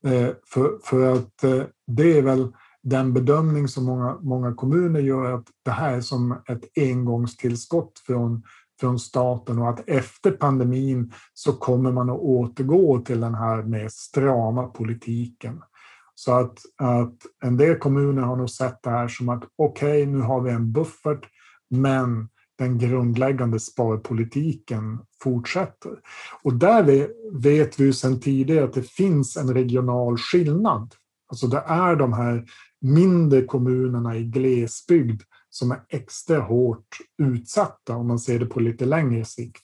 Eh, 0.04 0.30
för, 0.46 0.78
för 0.84 1.14
att 1.14 1.44
eh, 1.44 1.64
det 1.88 2.18
är 2.18 2.22
väl 2.22 2.54
den 2.84 3.14
bedömning 3.14 3.68
som 3.68 3.86
många, 3.86 4.18
många 4.22 4.54
kommuner 4.54 5.00
gör 5.00 5.32
att 5.32 5.46
det 5.66 5.72
här 5.72 5.94
är 5.94 6.02
som 6.02 6.32
ett 6.32 6.64
engångstillskott 6.76 8.00
från, 8.06 8.44
från 8.80 9.00
staten 9.00 9.60
och 9.60 9.70
att 9.70 9.90
efter 9.90 10.32
pandemin 10.32 11.14
så 11.34 11.54
kommer 11.54 11.92
man 11.92 12.10
att 12.10 12.20
återgå 12.20 13.02
till 13.02 13.20
den 13.20 13.36
här 13.36 13.64
mer 13.64 13.88
strama 13.92 14.68
politiken. 14.68 15.62
Så 16.16 16.34
att, 16.34 16.60
att 16.78 17.16
en 17.44 17.58
del 17.58 17.76
kommuner 17.76 18.22
har 18.22 18.36
nog 18.36 18.50
sett 18.50 18.84
det 18.84 18.90
här 18.90 19.08
som 19.08 19.30
att 19.30 19.44
okej, 19.56 20.04
okay, 20.04 20.06
nu 20.06 20.22
har 20.22 20.42
vi 20.42 20.52
en 20.52 20.72
buffert, 20.72 21.26
men 21.70 22.30
den 22.60 22.78
grundläggande 22.78 23.60
sparpolitiken 23.60 25.00
fortsätter. 25.24 26.00
Och 26.44 26.54
där 26.54 27.08
vet 27.32 27.80
vi 27.80 27.94
sedan 27.94 28.20
tidigare 28.20 28.64
att 28.64 28.74
det 28.74 28.90
finns 28.90 29.38
en 29.38 29.54
regional 29.54 30.18
skillnad. 30.18 30.96
Alltså 31.28 31.48
det 31.48 31.64
är 31.68 31.96
de 31.96 32.14
här 32.14 32.46
mindre 32.82 33.42
kommunerna 33.42 34.18
i 34.18 34.24
glesbygd 34.24 35.22
som 35.50 35.72
är 35.72 35.82
extra 35.90 36.40
hårt 36.40 36.98
utsatta 37.18 37.96
om 37.96 38.08
man 38.08 38.20
ser 38.20 38.40
det 38.40 38.46
på 38.46 38.60
lite 38.60 38.86
längre 38.86 39.26
sikt 39.26 39.64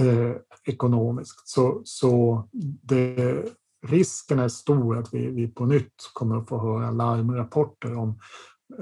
eh, 0.00 0.32
ekonomiskt. 0.64 1.48
Så, 1.48 1.82
så 1.84 2.44
det, 2.82 3.44
risken 3.86 4.38
är 4.38 4.48
stor 4.48 4.98
att 4.98 5.14
vi, 5.14 5.30
vi 5.30 5.48
på 5.48 5.66
nytt 5.66 6.10
kommer 6.12 6.36
att 6.36 6.48
få 6.48 6.58
höra 6.58 6.90
larmrapporter 6.90 7.96
om 7.96 8.18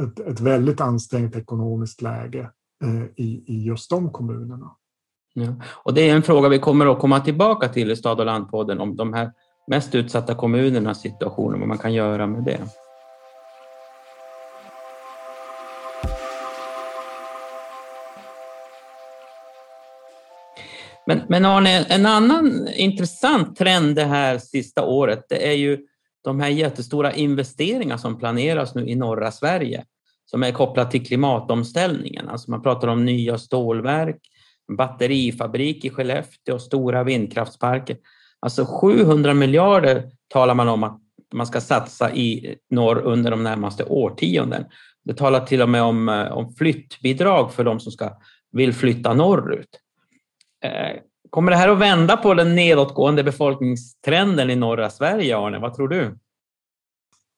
ett, 0.00 0.21
ett 0.21 0.40
väldigt 0.40 0.80
ansträngt 0.80 1.37
ekonomiskt 1.37 2.02
läge 2.02 2.50
Eh, 2.83 3.05
i, 3.17 3.45
i 3.47 3.65
just 3.67 3.91
de 3.91 4.12
kommunerna. 4.12 4.71
Ja. 5.35 5.55
Och 5.73 5.95
det 5.95 6.11
är 6.11 6.15
en 6.15 6.23
fråga 6.23 6.49
vi 6.49 6.59
kommer 6.59 6.87
att 6.87 6.99
komma 6.99 7.21
tillbaka 7.21 7.69
till 7.69 7.91
i 7.91 7.97
Stad 7.97 8.21
och 8.21 8.27
landpodden 8.27 8.81
om 8.81 8.97
de 8.97 9.12
här 9.12 9.33
mest 9.67 9.95
utsatta 9.95 10.35
kommunernas 10.35 11.01
situation 11.01 11.55
och 11.55 11.61
vad 11.61 11.69
man 11.69 11.79
kan 11.79 11.93
göra 11.93 12.27
med 12.27 12.45
det. 12.45 12.61
Men, 21.07 21.21
men 21.29 21.45
Arne, 21.45 21.85
en 21.85 22.07
annan 22.07 22.69
intressant 22.75 23.57
trend 23.57 23.97
det 23.97 24.05
här 24.05 24.39
sista 24.39 24.85
året, 24.85 25.27
det 25.29 25.49
är 25.49 25.57
ju 25.57 25.87
de 26.25 26.41
här 26.41 26.49
jättestora 26.49 27.12
investeringar 27.12 27.97
som 27.97 28.19
planeras 28.19 28.75
nu 28.75 28.89
i 28.89 28.95
norra 28.95 29.31
Sverige 29.31 29.85
som 30.33 30.43
är 30.43 30.53
kopplat 30.53 30.91
till 30.91 31.07
klimatomställningen. 31.07 32.29
Alltså 32.29 32.51
man 32.51 32.62
pratar 32.62 32.89
om 32.89 33.05
nya 33.05 33.39
stålverk, 33.39 34.21
batterifabrik 34.77 35.85
i 35.85 35.91
Skellefteå 35.91 36.55
och 36.55 36.62
stora 36.62 37.05
vindkraftsparker. 37.05 37.97
Alltså 38.41 38.65
700 38.65 39.35
miljarder 39.35 40.11
talar 40.29 40.55
man 40.55 40.69
om 40.69 40.83
att 40.83 41.01
man 41.35 41.47
ska 41.47 41.61
satsa 41.61 42.15
i 42.15 42.57
norr 42.71 42.99
under 42.99 43.31
de 43.31 43.43
närmaste 43.43 43.85
årtionden. 43.85 44.65
Det 45.05 45.15
talar 45.15 45.47
till 45.47 45.62
och 45.62 45.69
med 45.69 45.83
om, 45.83 46.09
eh, 46.09 46.33
om 46.33 46.55
flyttbidrag 46.55 47.53
för 47.53 47.65
de 47.65 47.81
som 47.81 47.93
ska, 47.93 48.11
vill 48.53 48.73
flytta 48.73 49.15
norrut. 49.15 49.81
Eh, 50.65 51.01
kommer 51.31 51.51
det 51.51 51.57
här 51.57 51.69
att 51.69 51.79
vända 51.79 52.17
på 52.17 52.35
den 52.35 52.55
nedåtgående 52.55 53.25
befolkningstrenden 53.25 54.51
i 54.51 54.57
norra 54.57 54.91
Sverige, 54.91 55.39
Arne? 55.39 55.59
Vad 55.59 55.75
tror 55.75 55.89
du? 55.89 56.19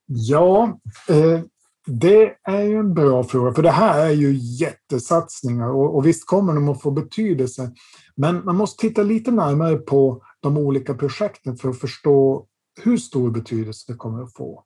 Ja, 0.06 0.80
eh, 1.08 1.40
det 1.86 2.34
är 2.42 2.62
ju 2.62 2.76
en 2.76 2.94
bra 2.94 3.24
fråga, 3.24 3.54
för 3.54 3.62
det 3.62 3.70
här 3.70 4.06
är 4.06 4.10
ju 4.10 4.32
jättesatsningar 4.34 5.68
och, 5.68 5.96
och 5.96 6.06
visst 6.06 6.26
kommer 6.26 6.54
de 6.54 6.68
att 6.68 6.82
få 6.82 6.90
betydelse. 6.90 7.70
Men 8.16 8.44
man 8.44 8.56
måste 8.56 8.80
titta 8.80 9.02
lite 9.02 9.30
närmare 9.30 9.76
på 9.76 10.22
de 10.40 10.56
olika 10.56 10.94
projekten 10.94 11.56
för 11.56 11.68
att 11.68 11.80
förstå 11.80 12.46
hur 12.82 12.96
stor 12.96 13.30
betydelse 13.30 13.92
det 13.92 13.98
kommer 13.98 14.22
att 14.22 14.34
få. 14.34 14.62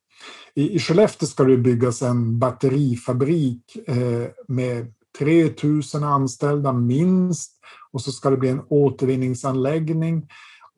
I, 0.54 0.74
i 0.74 0.78
Skellefteå 0.78 1.26
ska 1.26 1.44
det 1.44 1.56
byggas 1.56 2.02
en 2.02 2.38
batterifabrik 2.38 3.76
eh, 3.86 4.28
med 4.48 4.92
3000 5.18 6.04
anställda 6.04 6.72
minst 6.72 7.52
och 7.92 8.00
så 8.00 8.12
ska 8.12 8.30
det 8.30 8.36
bli 8.36 8.48
en 8.48 8.62
återvinningsanläggning. 8.68 10.28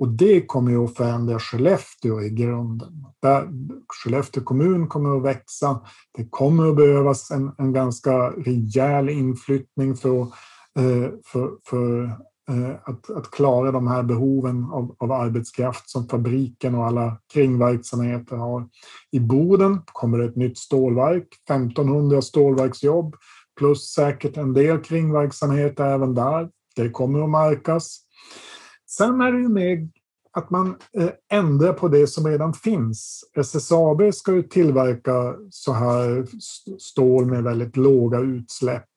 Och 0.00 0.08
det 0.08 0.46
kommer 0.46 0.70
ju 0.70 0.84
att 0.84 0.96
förändra 0.96 1.38
Skellefteå 1.38 2.22
i 2.22 2.30
grunden. 2.30 3.06
Där 3.22 3.48
Skellefteå 3.88 4.42
kommun 4.42 4.88
kommer 4.88 5.16
att 5.16 5.22
växa. 5.22 5.80
Det 6.16 6.28
kommer 6.30 6.68
att 6.68 6.76
behövas 6.76 7.30
en, 7.30 7.52
en 7.58 7.72
ganska 7.72 8.30
rejäl 8.30 9.08
inflyttning 9.08 9.96
för, 9.96 10.20
eh, 10.78 11.10
för, 11.24 11.50
för 11.66 12.02
eh, 12.50 12.70
att, 12.84 13.10
att, 13.10 13.30
klara 13.30 13.72
de 13.72 13.86
här 13.86 14.02
behoven 14.02 14.64
av, 14.64 14.96
av, 14.98 15.12
arbetskraft 15.12 15.90
som 15.90 16.08
fabriken 16.08 16.74
och 16.74 16.86
alla 16.86 17.20
kringverksamheter 17.32 18.36
har. 18.36 18.68
I 19.10 19.20
Boden 19.20 19.82
kommer 19.84 20.18
det 20.18 20.24
ett 20.24 20.36
nytt 20.36 20.58
stålverk, 20.58 21.28
1500 21.48 22.22
stålverksjobb 22.22 23.16
plus 23.58 23.92
säkert 23.92 24.36
en 24.36 24.52
del 24.52 24.78
kringverksamheter 24.78 25.84
även 25.84 26.14
där. 26.14 26.48
Det 26.76 26.90
kommer 26.90 27.24
att 27.24 27.30
märkas. 27.30 28.00
Sen 28.96 29.20
är 29.20 29.32
det 29.32 29.38
ju 29.38 29.48
med 29.48 29.88
att 30.32 30.50
man 30.50 30.76
eh, 30.92 31.10
ändrar 31.32 31.72
på 31.72 31.88
det 31.88 32.06
som 32.06 32.26
redan 32.26 32.54
finns. 32.54 33.24
SSAB 33.36 34.14
ska 34.14 34.32
ju 34.32 34.42
tillverka 34.42 35.34
så 35.50 35.72
här 35.72 36.26
stål 36.78 37.26
med 37.26 37.44
väldigt 37.44 37.76
låga 37.76 38.18
utsläpp. 38.18 38.88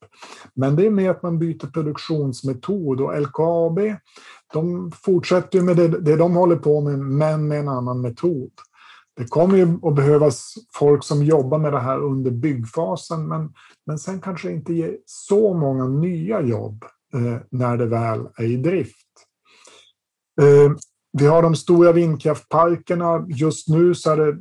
Men 0.54 0.76
det 0.76 0.86
är 0.86 0.90
med 0.90 1.12
att 1.12 1.24
man 1.24 1.40
byter 1.40 1.72
produktionsmetod 1.72 3.02
och 3.02 3.22
LKAB 3.22 3.80
de 4.54 4.92
fortsätter 4.92 5.62
med 5.62 5.78
det, 5.78 5.88
det 5.88 6.16
de 6.16 6.36
håller 6.36 6.56
på 6.56 6.82
med, 6.82 7.00
men 7.00 7.48
med 7.48 7.60
en 7.60 7.68
annan 7.68 8.02
metod. 8.02 8.52
Det 9.16 9.26
kommer 9.26 9.58
ju 9.58 9.80
att 9.84 9.96
behövas 9.96 10.54
folk 10.74 11.04
som 11.04 11.24
jobbar 11.24 11.58
med 11.58 11.74
det 11.74 11.80
här 11.80 12.04
under 12.04 12.32
byggfasen, 12.32 13.28
men, 13.28 13.54
men 13.86 14.00
sen 14.00 14.22
kanske 14.22 14.52
inte 14.52 14.74
ger 14.74 14.98
så 15.06 15.54
många 15.54 15.88
nya 15.88 16.42
jobb 16.42 16.86
eh, 17.14 17.38
när 17.50 17.78
det 17.78 17.86
väl 17.86 18.28
är 18.36 18.46
i 18.46 18.58
drift. 18.58 19.08
Eh, 20.42 20.72
vi 21.18 21.28
har 21.28 21.42
de 21.42 21.56
stora 21.56 21.92
vindkraftparkerna. 21.92 23.26
Just 23.30 23.68
nu 23.68 23.96
så 23.96 24.12
är 24.12 24.18
det 24.18 24.38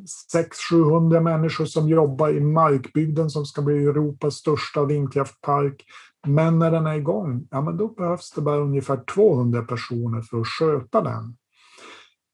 600-700 0.72 1.20
människor 1.20 1.64
som 1.64 1.88
jobbar 1.88 2.28
i 2.30 2.40
Markbygden 2.40 3.30
som 3.30 3.46
ska 3.46 3.62
bli 3.62 3.75
Europas 3.75 4.34
största 4.34 4.84
vindkraftpark. 4.84 5.84
Men 6.26 6.58
när 6.58 6.70
den 6.70 6.87
är 6.87 6.94
igång, 6.94 7.46
ja, 7.50 7.61
men 7.61 7.76
då 7.76 7.88
behövs 7.88 8.30
det 8.30 8.40
bara 8.40 8.56
ungefär 8.56 9.04
200 9.14 9.62
personer 9.62 10.22
för 10.22 10.40
att 10.40 10.46
sköta 10.46 11.00
den. 11.00 11.37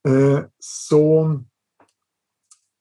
Eh, 0.08 0.40
så 0.58 1.38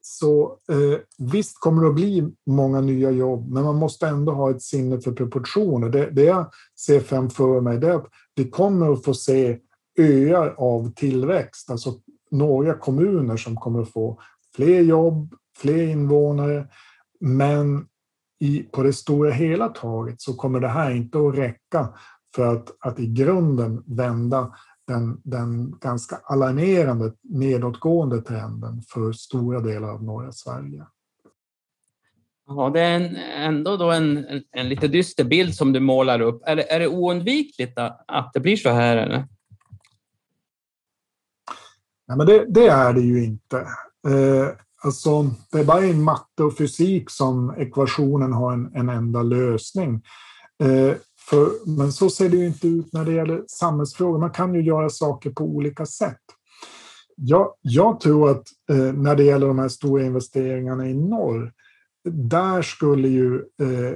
så 0.01 0.57
eh, 0.71 0.99
visst 1.17 1.59
kommer 1.59 1.81
det 1.81 1.89
att 1.89 1.95
bli 1.95 2.33
många 2.45 2.81
nya 2.81 3.11
jobb, 3.11 3.51
men 3.51 3.63
man 3.63 3.75
måste 3.75 4.07
ändå 4.07 4.31
ha 4.31 4.51
ett 4.51 4.61
sinne 4.61 5.01
för 5.01 5.11
proportioner. 5.11 5.89
Det, 5.89 6.09
det 6.11 6.23
jag 6.23 6.51
ser 6.79 6.99
framför 6.99 7.61
mig 7.61 7.77
är 7.77 7.91
att 7.91 8.07
vi 8.35 8.49
kommer 8.49 8.93
att 8.93 9.05
få 9.05 9.13
se 9.13 9.57
öar 9.97 10.55
av 10.57 10.93
tillväxt, 10.93 11.71
alltså 11.71 11.93
några 12.31 12.73
kommuner 12.73 13.37
som 13.37 13.55
kommer 13.55 13.81
att 13.81 13.91
få 13.91 14.19
fler 14.55 14.81
jobb, 14.81 15.35
fler 15.57 15.87
invånare, 15.87 16.67
men 17.19 17.85
i, 18.39 18.63
på 18.63 18.83
det 18.83 18.93
stora 18.93 19.31
hela 19.31 19.67
taget 19.67 20.21
så 20.21 20.33
kommer 20.33 20.59
det 20.59 20.67
här 20.67 20.91
inte 20.91 21.17
att 21.19 21.35
räcka 21.35 21.87
för 22.35 22.55
att, 22.55 22.75
att 22.79 22.99
i 22.99 23.07
grunden 23.07 23.83
vända 23.85 24.53
den, 24.87 25.21
den 25.23 25.77
ganska 25.81 26.15
alarmerande 26.23 27.13
nedåtgående 27.21 28.21
trenden 28.21 28.81
för 28.89 29.11
stora 29.11 29.59
delar 29.59 29.89
av 29.89 30.03
norra 30.03 30.31
Sverige. 30.31 30.85
Ja, 32.47 32.69
det 32.73 32.81
är 32.81 32.95
en, 32.95 33.15
ändå 33.15 33.77
då 33.77 33.91
en, 33.91 34.17
en, 34.17 34.43
en, 34.51 34.69
lite 34.69 34.87
dyster 34.87 35.23
bild 35.23 35.55
som 35.55 35.73
du 35.73 35.79
målar 35.79 36.21
upp. 36.21 36.41
Är 36.45 36.55
det, 36.55 36.73
är 36.73 36.79
det 36.79 36.87
oundvikligt 36.87 37.77
att 38.07 38.33
det 38.33 38.39
blir 38.39 38.55
så 38.55 38.69
här? 38.69 38.97
Eller? 38.97 39.27
Nej, 42.07 42.17
men 42.17 42.27
det, 42.27 42.45
det 42.49 42.67
är 42.67 42.93
det 42.93 43.01
ju 43.01 43.23
inte. 43.23 43.57
Eh, 44.07 44.47
alltså, 44.83 45.29
det 45.51 45.59
är 45.59 45.65
bara 45.65 45.85
i 45.85 45.93
matte 45.93 46.43
och 46.43 46.57
fysik 46.57 47.09
som 47.09 47.53
ekvationen 47.57 48.33
har 48.33 48.53
en, 48.53 48.71
en 48.75 48.89
enda 48.89 49.23
lösning. 49.23 50.01
Eh, 50.63 50.95
för, 51.29 51.67
men 51.77 51.91
så 51.91 52.09
ser 52.09 52.29
det 52.29 52.37
ju 52.37 52.47
inte 52.47 52.67
ut 52.67 52.93
när 52.93 53.05
det 53.05 53.11
gäller 53.11 53.43
samhällsfrågor. 53.47 54.19
Man 54.19 54.31
kan 54.31 54.53
ju 54.53 54.61
göra 54.61 54.89
saker 54.89 55.29
på 55.29 55.43
olika 55.43 55.85
sätt. 55.85 56.21
Jag, 57.15 57.53
jag 57.61 57.99
tror 57.99 58.31
att 58.31 58.43
eh, 58.69 58.93
när 58.93 59.15
det 59.15 59.23
gäller 59.23 59.47
de 59.47 59.59
här 59.59 59.67
stora 59.67 60.03
investeringarna 60.03 60.89
i 60.89 60.93
norr, 60.93 61.51
där 62.09 62.61
skulle 62.61 63.07
ju, 63.07 63.35
eh, 63.35 63.93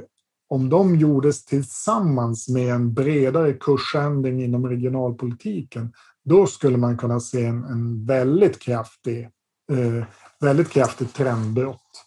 om 0.50 0.70
de 0.70 0.96
gjordes 0.96 1.46
tillsammans 1.46 2.50
med 2.50 2.74
en 2.74 2.94
bredare 2.94 3.54
kursändring 3.54 4.44
inom 4.44 4.68
regionalpolitiken, 4.68 5.94
då 6.24 6.48
skulle 6.48 6.78
man 6.78 6.98
kunna 6.98 7.20
se 7.20 7.46
en, 7.46 7.64
en 7.64 8.06
väldigt 8.06 8.60
kraftig, 8.60 9.24
eh, 9.72 10.06
väldigt 10.40 10.70
kraftigt 10.70 11.14
trendbrott. 11.14 12.06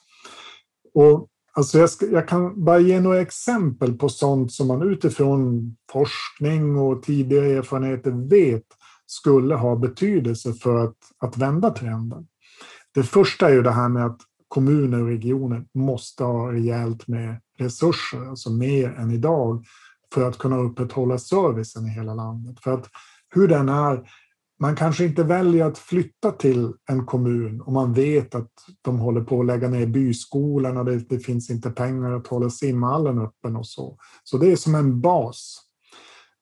Och 0.95 1.29
alltså 1.53 1.79
jag, 1.79 1.91
ska, 1.91 2.07
jag, 2.07 2.29
kan 2.29 2.65
bara 2.65 2.79
ge 2.79 3.01
några 3.01 3.21
exempel 3.21 3.93
på 3.93 4.09
sånt 4.09 4.53
som 4.53 4.69
man 4.69 4.83
utifrån 4.83 5.77
forskning 5.93 6.77
och 6.77 7.03
tidigare 7.03 7.47
erfarenheter 7.47 8.29
vet 8.29 8.67
skulle 9.07 9.55
ha 9.55 9.77
betydelse 9.77 10.53
för 10.53 10.85
att, 10.85 10.97
att 11.19 11.37
vända 11.37 11.71
trenden. 11.71 12.27
Det 12.95 13.03
första 13.03 13.49
är 13.49 13.53
ju 13.53 13.63
det 13.63 13.71
här 13.71 13.89
med 13.89 14.07
att 14.07 14.21
kommuner 14.49 15.03
och 15.03 15.09
regioner 15.09 15.65
måste 15.75 16.25
ha 16.25 16.53
rejält 16.53 17.09
med 17.09 17.41
resurser, 17.59 18.29
alltså 18.29 18.51
mer 18.51 18.95
än 18.95 19.11
idag, 19.11 19.65
för 20.15 20.29
att 20.29 20.39
kunna 20.39 20.59
upprätthålla 20.59 21.19
servicen 21.19 21.87
i 21.87 21.91
hela 21.91 22.15
landet. 22.15 22.61
För 22.61 22.73
att 22.73 22.89
hur 23.35 23.49
den 23.49 23.69
är, 23.69 24.09
man 24.61 24.77
kanske 24.77 25.05
inte 25.05 25.25
väljer 25.25 25.67
att 25.67 25.79
flytta 25.79 26.31
till 26.31 26.73
en 26.89 27.07
kommun 27.07 27.61
om 27.61 27.75
man 27.75 27.93
vet 27.93 28.35
att 28.35 28.51
de 28.83 28.99
håller 28.99 29.21
på 29.21 29.41
att 29.41 29.47
lägga 29.47 29.69
ner 29.69 29.87
byskolan 29.87 30.77
och 30.77 30.85
det, 30.85 30.99
det 31.09 31.19
finns 31.19 31.51
inte 31.51 31.71
pengar 31.71 32.13
att 32.13 32.27
hålla 32.27 32.51
simhallen 32.51 33.19
öppen 33.19 33.57
och 33.57 33.67
så. 33.67 33.99
Så 34.25 34.39
det 34.39 34.53
är 34.53 34.57
som 34.57 34.75
en 34.75 35.01
bas. 35.01 35.61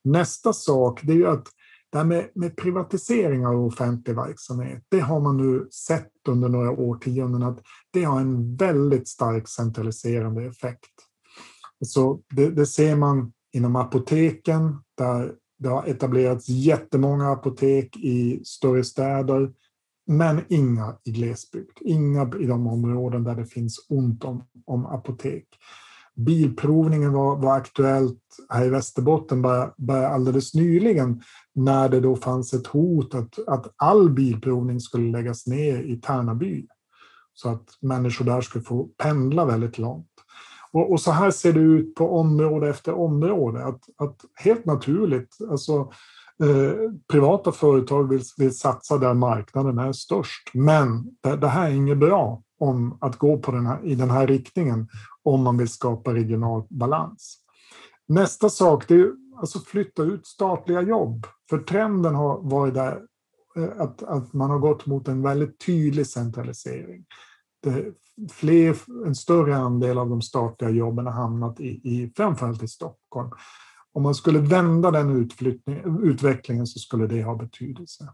Nästa 0.05 0.53
sak 0.53 1.01
det 1.03 1.13
är 1.13 1.17
ju 1.17 1.27
att 1.27 1.47
det 1.93 1.99
här 1.99 2.05
med, 2.05 2.29
med 2.35 2.57
privatisering 2.57 3.47
av 3.47 3.67
offentlig 3.67 4.17
verksamhet, 4.17 4.85
det 4.89 5.01
har 5.01 5.21
man 5.21 5.37
nu 5.37 5.69
sett 5.71 6.11
under 6.29 6.49
några 6.49 6.71
årtionden 6.71 7.43
att 7.43 7.61
det 7.93 8.05
har 8.05 8.21
en 8.21 8.57
väldigt 8.57 9.09
stark 9.09 9.49
centraliserande 9.49 10.45
effekt. 10.45 10.91
Så 11.85 12.21
det, 12.37 12.51
det 12.51 12.67
ser 12.67 12.97
man 12.97 13.33
inom 13.53 13.77
apoteken 13.77 14.79
där 14.99 15.33
det 15.63 15.69
har 15.69 15.87
etablerats 15.87 16.49
jättemånga 16.49 17.33
apotek 17.33 17.97
i 17.97 18.41
större 18.45 18.85
städer, 18.85 19.53
men 20.07 20.41
inga 20.49 20.97
i 21.05 21.11
glesbygd. 21.11 21.79
Inga 21.81 22.31
i 22.41 22.47
de 22.47 22.67
områden 22.67 23.25
där 23.25 23.35
det 23.35 23.47
finns 23.47 23.87
ont 23.89 24.25
om, 24.25 24.45
om 24.67 24.87
apotek. 24.87 25.47
Bilprovningen 26.15 27.13
var, 27.13 27.37
var 27.37 27.57
aktuellt 27.57 28.21
här 28.49 28.67
i 28.67 28.69
Västerbotten 28.69 29.43
bara, 29.43 29.75
bara 29.77 30.09
alldeles 30.09 30.55
nyligen 30.55 31.23
när 31.55 31.89
det 31.89 32.01
då 32.01 32.17
fanns 32.17 32.55
ett 32.55 32.67
hot 32.67 33.15
att, 33.15 33.49
att 33.49 33.75
all 33.77 34.11
bilprovning 34.11 34.81
skulle 34.81 35.11
läggas 35.11 35.47
ner 35.47 35.83
i 35.83 35.97
Tärnaby. 35.97 36.67
Så 37.35 37.49
att 37.49 37.69
människor 37.81 38.25
där 38.25 38.41
skulle 38.41 38.65
få 38.65 38.85
pendla 38.85 39.45
väldigt 39.45 39.79
långt. 39.79 40.07
Och, 40.73 40.93
och, 40.93 41.01
så 41.01 41.11
här 41.11 41.31
ser 41.31 41.53
det 41.53 41.61
ut 41.61 41.95
på 41.95 42.19
område 42.19 42.69
efter 42.69 42.95
område. 42.95 43.65
Att, 43.65 43.81
att 43.99 44.17
helt 44.35 44.65
naturligt, 44.65 45.37
alltså, 45.51 45.93
eh, 46.43 46.91
privata 47.13 47.53
företag 47.53 48.09
vill, 48.09 48.23
vill 48.37 48.59
satsa 48.59 48.99
där 48.99 49.15
marknaden 49.15 49.79
är 49.79 49.93
störst. 49.93 50.51
Men 50.55 51.17
det, 51.21 51.37
det 51.37 51.49
här 51.49 51.71
är 51.71 51.75
inget 51.75 51.99
bra 51.99 52.43
om 52.59 52.99
att 53.01 53.17
gå 53.17 53.39
på 53.39 53.53
den 53.53 53.67
här, 53.67 53.85
i 53.85 53.95
den 53.95 54.11
här 54.11 54.27
riktningen 54.27 54.89
om 55.23 55.43
man 55.43 55.59
vill 55.59 55.69
skapa 55.69 56.15
regional 56.15 56.63
balans. 56.71 57.39
Nästa 58.09 58.51
sak 58.51 58.89
det 58.89 58.95
är 58.95 59.13
alltså 59.37 59.59
flytta 59.59 60.03
ut 60.03 60.27
statliga 60.27 60.83
jobb. 60.83 61.27
För 61.51 61.59
trenden 61.59 62.15
har 62.15 62.41
varit 62.43 62.75
där 62.75 63.03
eh, 63.57 63.81
att, 63.81 64.03
att 64.03 64.33
man 64.33 64.51
har 64.51 64.59
gått 64.59 64.87
mot 64.87 65.09
en 65.09 65.23
väldigt 65.23 65.67
tydlig 65.67 66.07
centralisering. 66.07 67.05
Det, 67.63 67.95
fler, 68.33 68.77
en 69.07 69.15
större 69.15 69.57
andel 69.57 69.99
av 69.99 70.09
de 70.09 70.23
statliga 70.23 70.71
jobben 70.71 71.07
har 71.07 71.13
hamnat 71.13 71.61
i, 71.61 71.67
i 71.67 72.13
framförallt 72.17 72.63
i 72.63 72.69
Stockholm. 72.69 73.31
Om 73.93 74.03
man 74.03 74.15
skulle 74.15 74.39
vända 74.39 74.91
den 74.91 75.29
utvecklingen 76.03 76.67
så 76.67 76.79
skulle 76.79 77.07
det 77.07 77.23
ha 77.23 77.37
betydelse. 77.37 78.09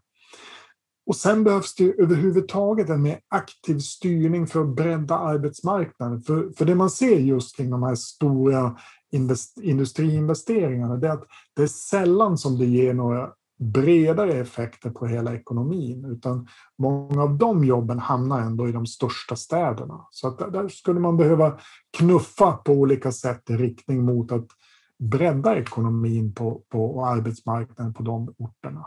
Och 1.06 1.16
sen 1.16 1.44
behövs 1.44 1.74
det 1.74 2.00
överhuvudtaget 2.00 2.88
en 2.88 3.02
mer 3.02 3.20
aktiv 3.28 3.78
styrning 3.78 4.46
för 4.46 4.60
att 4.60 4.76
bredda 4.76 5.18
arbetsmarknaden. 5.18 6.22
För, 6.22 6.50
för 6.56 6.64
det 6.64 6.74
man 6.74 6.90
ser 6.90 7.18
just 7.18 7.56
kring 7.56 7.70
de 7.70 7.82
här 7.82 7.94
stora 7.94 8.78
invest, 9.12 9.58
industriinvesteringarna, 9.58 10.96
det 10.96 11.08
är 11.08 11.12
att 11.12 11.26
det 11.56 11.62
är 11.62 11.66
sällan 11.66 12.38
som 12.38 12.58
det 12.58 12.66
ger 12.66 12.94
några 12.94 13.30
bredare 13.58 14.32
effekter 14.32 14.90
på 14.90 15.06
hela 15.06 15.34
ekonomin, 15.34 16.04
utan 16.04 16.48
många 16.78 17.22
av 17.22 17.38
de 17.38 17.64
jobben 17.64 17.98
hamnar 17.98 18.40
ändå 18.40 18.68
i 18.68 18.72
de 18.72 18.86
största 18.86 19.36
städerna. 19.36 20.06
Så 20.10 20.28
att 20.28 20.52
där 20.52 20.68
skulle 20.68 21.00
man 21.00 21.16
behöva 21.16 21.58
knuffa 21.96 22.52
på 22.52 22.72
olika 22.72 23.12
sätt 23.12 23.50
i 23.50 23.52
riktning 23.52 24.04
mot 24.04 24.32
att 24.32 24.46
bredda 24.98 25.58
ekonomin 25.58 26.34
på, 26.34 26.62
på 26.68 27.04
arbetsmarknaden 27.04 27.94
på 27.94 28.02
de 28.02 28.34
orterna. 28.38 28.86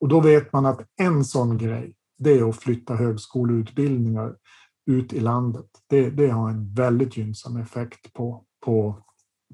Och 0.00 0.08
då 0.08 0.20
vet 0.20 0.52
man 0.52 0.66
att 0.66 0.80
en 0.96 1.24
sån 1.24 1.58
grej, 1.58 1.94
det 2.18 2.38
är 2.38 2.48
att 2.48 2.56
flytta 2.56 2.94
högskoleutbildningar 2.94 4.36
ut 4.86 5.12
i 5.12 5.20
landet. 5.20 5.66
Det, 5.86 6.10
det 6.10 6.28
har 6.28 6.50
en 6.50 6.74
väldigt 6.74 7.16
gynnsam 7.16 7.56
effekt 7.56 8.12
på, 8.12 8.44
på, 8.64 9.02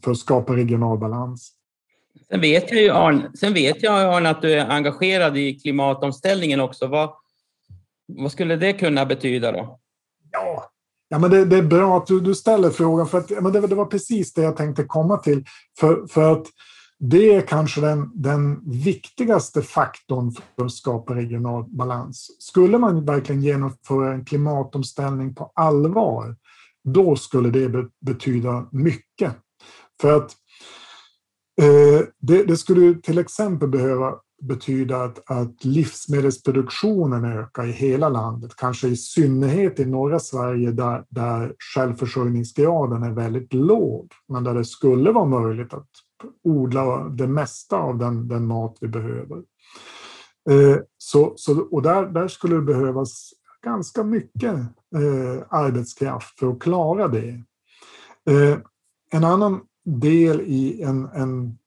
för 0.05 0.11
att 0.11 0.19
skapa 0.19 0.57
regional 0.57 0.99
balans. 0.99 1.60
Sen 2.31 2.41
vet 2.41 2.71
jag 2.71 2.83
ju 2.83 2.91
Arne, 2.91 3.31
sen 3.35 3.55
vet 3.55 3.83
jag 3.83 4.15
Arne 4.15 4.31
att 4.31 4.43
du 4.43 4.53
är 4.53 4.71
engagerad 4.71 5.37
i 5.37 5.55
klimatomställningen 5.55 6.61
också. 6.61 6.87
Vad, 6.87 7.11
vad 8.07 8.33
skulle 8.33 8.57
det 8.57 8.73
kunna 8.73 9.07
betyda 9.07 9.53
då? 9.53 9.79
Ja, 10.31 10.71
ja 11.09 11.19
men 11.19 11.31
det, 11.31 11.45
det 11.45 11.57
är 11.57 11.63
bra 11.63 11.97
att 11.97 12.07
du, 12.07 12.21
du 12.21 12.35
ställer 12.35 12.71
frågan 12.71 13.07
för 13.07 13.19
att 13.19 13.31
men 13.31 13.53
det, 13.53 13.67
det, 13.67 13.75
var 13.75 13.87
precis 13.87 14.33
det 14.33 14.43
jag 14.43 14.57
tänkte 14.57 14.85
komma 14.85 15.17
till. 15.17 15.45
För, 15.81 16.07
för 16.07 16.33
att 16.33 16.47
det 16.99 17.35
är 17.35 17.41
kanske 17.41 17.81
den, 17.81 18.11
den 18.15 18.71
viktigaste 18.71 19.63
faktorn 19.63 20.33
för 20.57 20.65
att 20.65 20.73
skapa 20.73 21.15
regional 21.15 21.65
balans. 21.69 22.37
Skulle 22.39 22.79
man 22.79 23.05
verkligen 23.05 23.43
genomföra 23.43 24.13
en 24.13 24.25
klimatomställning 24.25 25.35
på 25.35 25.53
allvar, 25.55 26.37
då 26.85 27.17
skulle 27.17 27.51
det 27.51 27.89
betyda 28.01 28.69
mycket. 28.73 29.33
För 30.01 30.17
att 30.17 30.37
Eh, 31.61 32.03
det, 32.19 32.45
det, 32.45 32.57
skulle 32.57 32.95
till 32.95 33.19
exempel 33.19 33.69
behöva 33.69 34.15
betyda 34.43 35.03
att, 35.03 35.31
att 35.31 35.65
livsmedelsproduktionen 35.65 37.25
ökar 37.25 37.67
i 37.67 37.73
hela 37.73 38.09
landet, 38.09 38.57
kanske 38.57 38.89
i 38.89 38.97
synnerhet 38.97 39.81
i 39.81 39.85
norra 39.85 40.19
Sverige 40.19 40.71
där, 40.71 41.05
där 41.09 41.55
självförsörjningsgraden 41.75 43.03
är 43.03 43.11
väldigt 43.11 43.55
låg, 43.55 44.13
men 44.29 44.45
där 44.45 44.55
det 44.55 44.65
skulle 44.65 45.13
vara 45.13 45.25
möjligt 45.25 45.75
att 45.75 45.89
odla 46.45 47.09
det 47.09 47.27
mesta 47.27 47.77
av 47.77 47.99
den, 47.99 48.29
den 48.29 48.47
mat 48.47 48.77
vi 48.81 48.89
behöver. 48.89 49.37
Eh, 50.51 50.77
så, 50.99 51.33
så, 51.37 51.61
och 51.61 51.83
där, 51.83 52.07
där 52.07 52.29
skulle 52.29 52.55
det 52.55 52.63
behövas 52.63 53.31
ganska 53.65 54.05
mycket 54.05 54.55
eh, 54.95 55.43
arbetskraft 55.49 56.39
för 56.39 56.51
att 56.51 56.61
klara 56.61 57.09
det. 57.09 57.43
En 59.13 59.25
annan 59.25 59.61
del 59.99 60.41
i 60.41 60.83
en, 60.83 61.09
en 61.15 61.59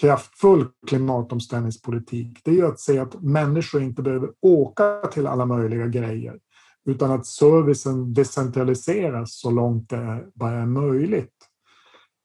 kraftfull 0.00 0.66
klimatomställningspolitik, 0.86 2.40
det 2.44 2.58
är 2.58 2.64
att 2.64 2.80
se 2.80 2.98
att 2.98 3.22
människor 3.22 3.82
inte 3.82 4.02
behöver 4.02 4.30
åka 4.40 5.00
till 5.12 5.26
alla 5.26 5.46
möjliga 5.46 5.86
grejer, 5.86 6.38
utan 6.84 7.10
att 7.10 7.26
servicen 7.26 8.14
decentraliseras 8.14 9.40
så 9.40 9.50
långt 9.50 9.88
det 9.88 10.26
bara 10.34 10.58
är 10.58 10.66
möjligt. 10.66 11.34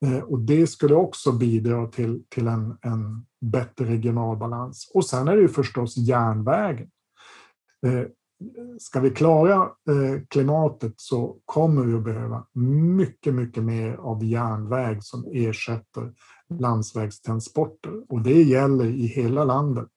Eh, 0.05 0.19
och 0.19 0.39
det 0.39 0.67
skulle 0.67 0.95
också 0.95 1.31
bidra 1.31 1.87
till, 1.87 2.23
till 2.29 2.47
en, 2.47 2.77
en 2.81 3.25
bättre 3.41 3.85
regional 3.85 4.37
balans. 4.37 4.91
Och 4.93 5.05
sen 5.05 5.27
är 5.27 5.35
det 5.35 5.41
ju 5.41 5.47
förstås 5.47 5.97
järnvägen. 5.97 6.89
Eh, 7.85 8.03
Ska 8.79 8.99
vi 8.99 9.09
klara 9.09 9.63
eh, 9.63 10.21
klimatet 10.27 10.93
så 10.97 11.37
kommer 11.45 11.85
vi 11.85 11.93
att 11.93 12.03
behöva 12.03 12.45
mycket, 12.97 13.33
mycket 13.33 13.63
mer 13.63 13.93
av 13.93 14.23
järnväg 14.23 15.03
som 15.03 15.25
ersätter 15.31 16.13
landsvägstransporter. 16.59 17.93
Och 18.09 18.21
det 18.21 18.43
gäller 18.43 18.85
i 18.85 19.05
hela 19.07 19.43
landet. 19.43 19.89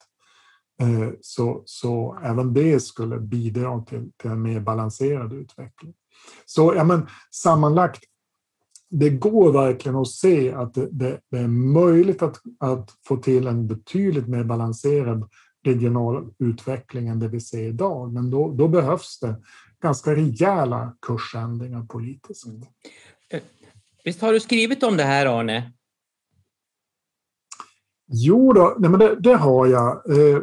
Eh, 0.81 1.11
så, 1.21 1.63
så 1.65 2.19
även 2.23 2.55
det 2.55 2.81
skulle 2.81 3.19
bidra 3.19 3.83
till, 3.83 4.11
till 4.17 4.31
en 4.31 4.43
mer 4.43 4.61
balanserad 4.61 5.33
utveckling. 5.33 5.95
Så 6.47 6.75
ja, 6.77 6.85
men, 6.85 7.07
sammanlagt, 7.31 8.05
det 8.91 9.11
går 9.11 9.53
verkligen 9.53 9.97
att 9.97 10.09
se 10.09 10.53
att 10.53 10.75
det, 10.75 10.89
det, 10.91 11.21
det, 11.31 11.39
är 11.39 11.49
möjligt 11.49 12.23
att, 12.23 12.37
att 12.59 12.91
få 13.07 13.17
till 13.17 13.47
en 13.47 13.67
betydligt 13.67 14.29
mer 14.29 14.45
balanserad 14.45 15.29
regional 15.65 16.31
utveckling 16.39 17.09
än 17.09 17.19
det 17.19 17.29
vi 17.29 17.41
ser 17.41 17.63
idag. 17.63 18.13
Men 18.13 18.31
då, 18.31 18.55
då 18.55 18.69
behövs 18.69 19.21
det 19.21 19.37
ganska 19.83 20.15
rejäla 20.15 20.97
kursändringar 21.07 21.83
politiskt. 21.83 22.47
Mm. 22.47 22.63
Visst 24.05 24.21
har 24.21 24.33
du 24.33 24.41
skrivit 24.41 24.83
om 24.83 24.97
det 24.97 25.05
här, 25.05 25.27
Arne? 25.27 25.73
Jo 28.11 28.53
då, 28.53 28.77
nej 28.79 28.91
men 28.91 29.01
det, 29.01 29.17
det 29.21 29.35
har 29.35 29.67
jag. 29.67 30.11
Eh, 30.11 30.43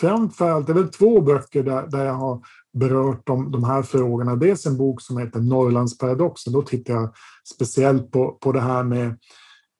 framförallt, 0.00 0.66
det 0.66 0.72
är 0.72 0.74
väl 0.74 0.88
två 0.88 1.20
böcker 1.20 1.62
där, 1.62 1.86
där 1.86 2.04
jag 2.04 2.14
har 2.14 2.40
berört 2.72 3.26
de, 3.26 3.50
de 3.50 3.64
här 3.64 3.82
frågorna. 3.82 4.36
Dels 4.36 4.66
en 4.66 4.76
bok 4.76 5.00
som 5.00 5.18
heter 5.18 5.40
Norrlandsparadoxen. 5.40 6.52
Då 6.52 6.62
tittar 6.62 6.94
jag 6.94 7.14
speciellt 7.54 8.10
på, 8.10 8.32
på 8.32 8.52
det 8.52 8.60
här 8.60 8.82
med 8.82 9.06
eh, 9.06 9.14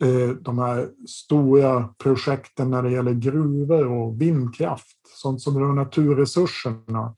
Eh, 0.03 0.29
de 0.29 0.59
här 0.59 0.89
stora 1.09 1.89
projekten 1.99 2.71
när 2.71 2.83
det 2.83 2.91
gäller 2.91 3.13
gruvor 3.13 3.87
och 3.87 4.21
vindkraft, 4.21 4.97
sånt 5.17 5.41
som 5.43 5.59
rör 5.59 5.73
naturresurserna. 5.73 7.15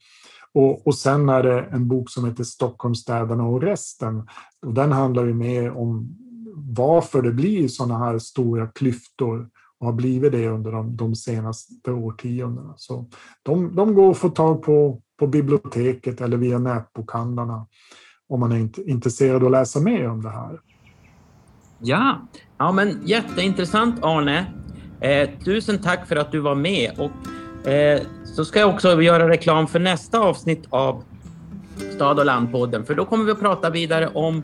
Och, 0.53 0.87
och 0.87 0.95
sen 0.95 1.29
är 1.29 1.43
det 1.43 1.61
en 1.61 1.87
bok 1.87 2.09
som 2.09 2.25
heter 2.25 2.43
Stockholmsstäderna 2.43 3.43
och 3.43 3.61
resten. 3.61 4.27
Och 4.65 4.73
den 4.73 4.91
handlar 4.91 5.25
ju 5.25 5.33
mer 5.33 5.71
om 5.71 6.17
varför 6.55 7.21
det 7.21 7.31
blir 7.31 7.67
sådana 7.67 7.97
här 7.97 8.19
stora 8.19 8.67
klyftor 8.67 9.49
och 9.79 9.85
har 9.85 9.93
blivit 9.93 10.31
det 10.31 10.47
under 10.47 10.71
de, 10.71 10.95
de 10.95 11.15
senaste 11.15 11.91
årtiondena. 11.91 12.73
Så 12.77 13.09
de, 13.43 13.75
de 13.75 13.95
går 13.95 14.11
att 14.11 14.17
få 14.17 14.29
tag 14.29 14.61
på 14.61 15.01
på 15.23 15.27
biblioteket 15.27 16.21
eller 16.21 16.37
via 16.37 16.59
nätbokhandlarna 16.59 17.67
om 18.27 18.39
man 18.39 18.51
är 18.51 18.89
intresserad 18.89 19.35
av 19.35 19.45
att 19.45 19.51
läsa 19.51 19.79
mer 19.79 20.09
om 20.09 20.21
det 20.21 20.29
här. 20.29 20.59
Ja, 21.85 22.27
ja 22.57 22.71
men 22.71 23.01
jätteintressant 23.05 24.03
Arne. 24.03 24.45
Eh, 25.01 25.29
tusen 25.45 25.77
tack 25.77 26.07
för 26.07 26.15
att 26.15 26.31
du 26.31 26.39
var 26.39 26.55
med 26.55 26.91
och 26.97 27.67
eh, 27.67 28.01
så 28.23 28.45
ska 28.45 28.59
jag 28.59 28.69
också 28.69 29.01
göra 29.01 29.29
reklam 29.29 29.67
för 29.67 29.79
nästa 29.79 30.19
avsnitt 30.19 30.63
av 30.69 31.03
Stad 31.95 32.19
och 32.19 32.25
landpodden 32.25 32.85
för 32.85 32.95
då 32.95 33.05
kommer 33.05 33.25
vi 33.25 33.31
att 33.31 33.39
prata 33.39 33.69
vidare 33.69 34.07
om 34.07 34.43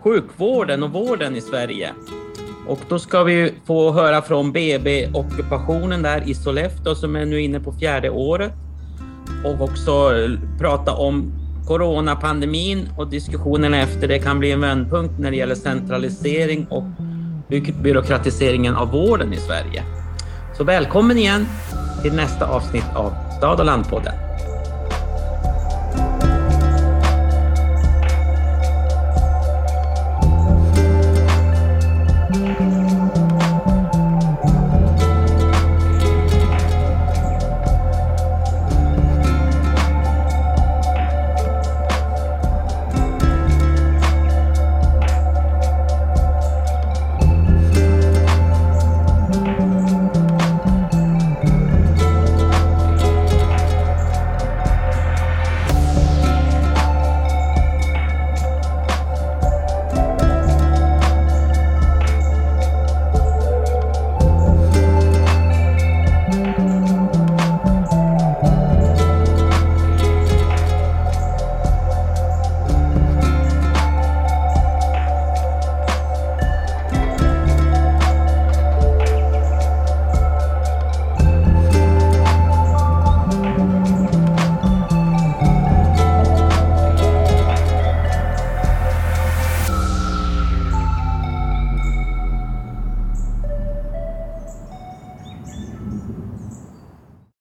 sjukvården 0.00 0.82
och 0.82 0.90
vården 0.90 1.36
i 1.36 1.40
Sverige. 1.40 1.92
Och 2.68 2.80
då 2.88 2.98
ska 2.98 3.22
vi 3.22 3.54
få 3.66 3.92
höra 3.92 4.22
från 4.22 4.52
BB-ockupationen 4.52 6.02
där 6.02 6.30
i 6.30 6.34
Sollefteå 6.34 6.94
som 6.94 7.16
är 7.16 7.24
nu 7.24 7.40
inne 7.40 7.60
på 7.60 7.72
fjärde 7.72 8.10
året 8.10 8.52
och 9.44 9.60
också 9.60 10.12
prata 10.58 10.92
om 10.94 11.32
coronapandemin 11.66 12.88
och 12.96 13.08
diskussionerna 13.08 13.76
efter 13.76 14.08
det 14.08 14.18
kan 14.18 14.38
bli 14.38 14.52
en 14.52 14.60
vändpunkt 14.60 15.18
när 15.18 15.30
det 15.30 15.36
gäller 15.36 15.54
centralisering 15.54 16.66
och 16.70 16.84
byråkratiseringen 17.82 18.76
av 18.76 18.90
vården 18.90 19.32
i 19.32 19.36
Sverige. 19.36 19.84
Så 20.56 20.64
välkommen 20.64 21.18
igen 21.18 21.46
till 22.02 22.12
nästa 22.12 22.46
avsnitt 22.46 22.94
av 22.94 23.12
Stad 23.38 23.60
och 23.60 23.66
landpodden. 23.66 24.14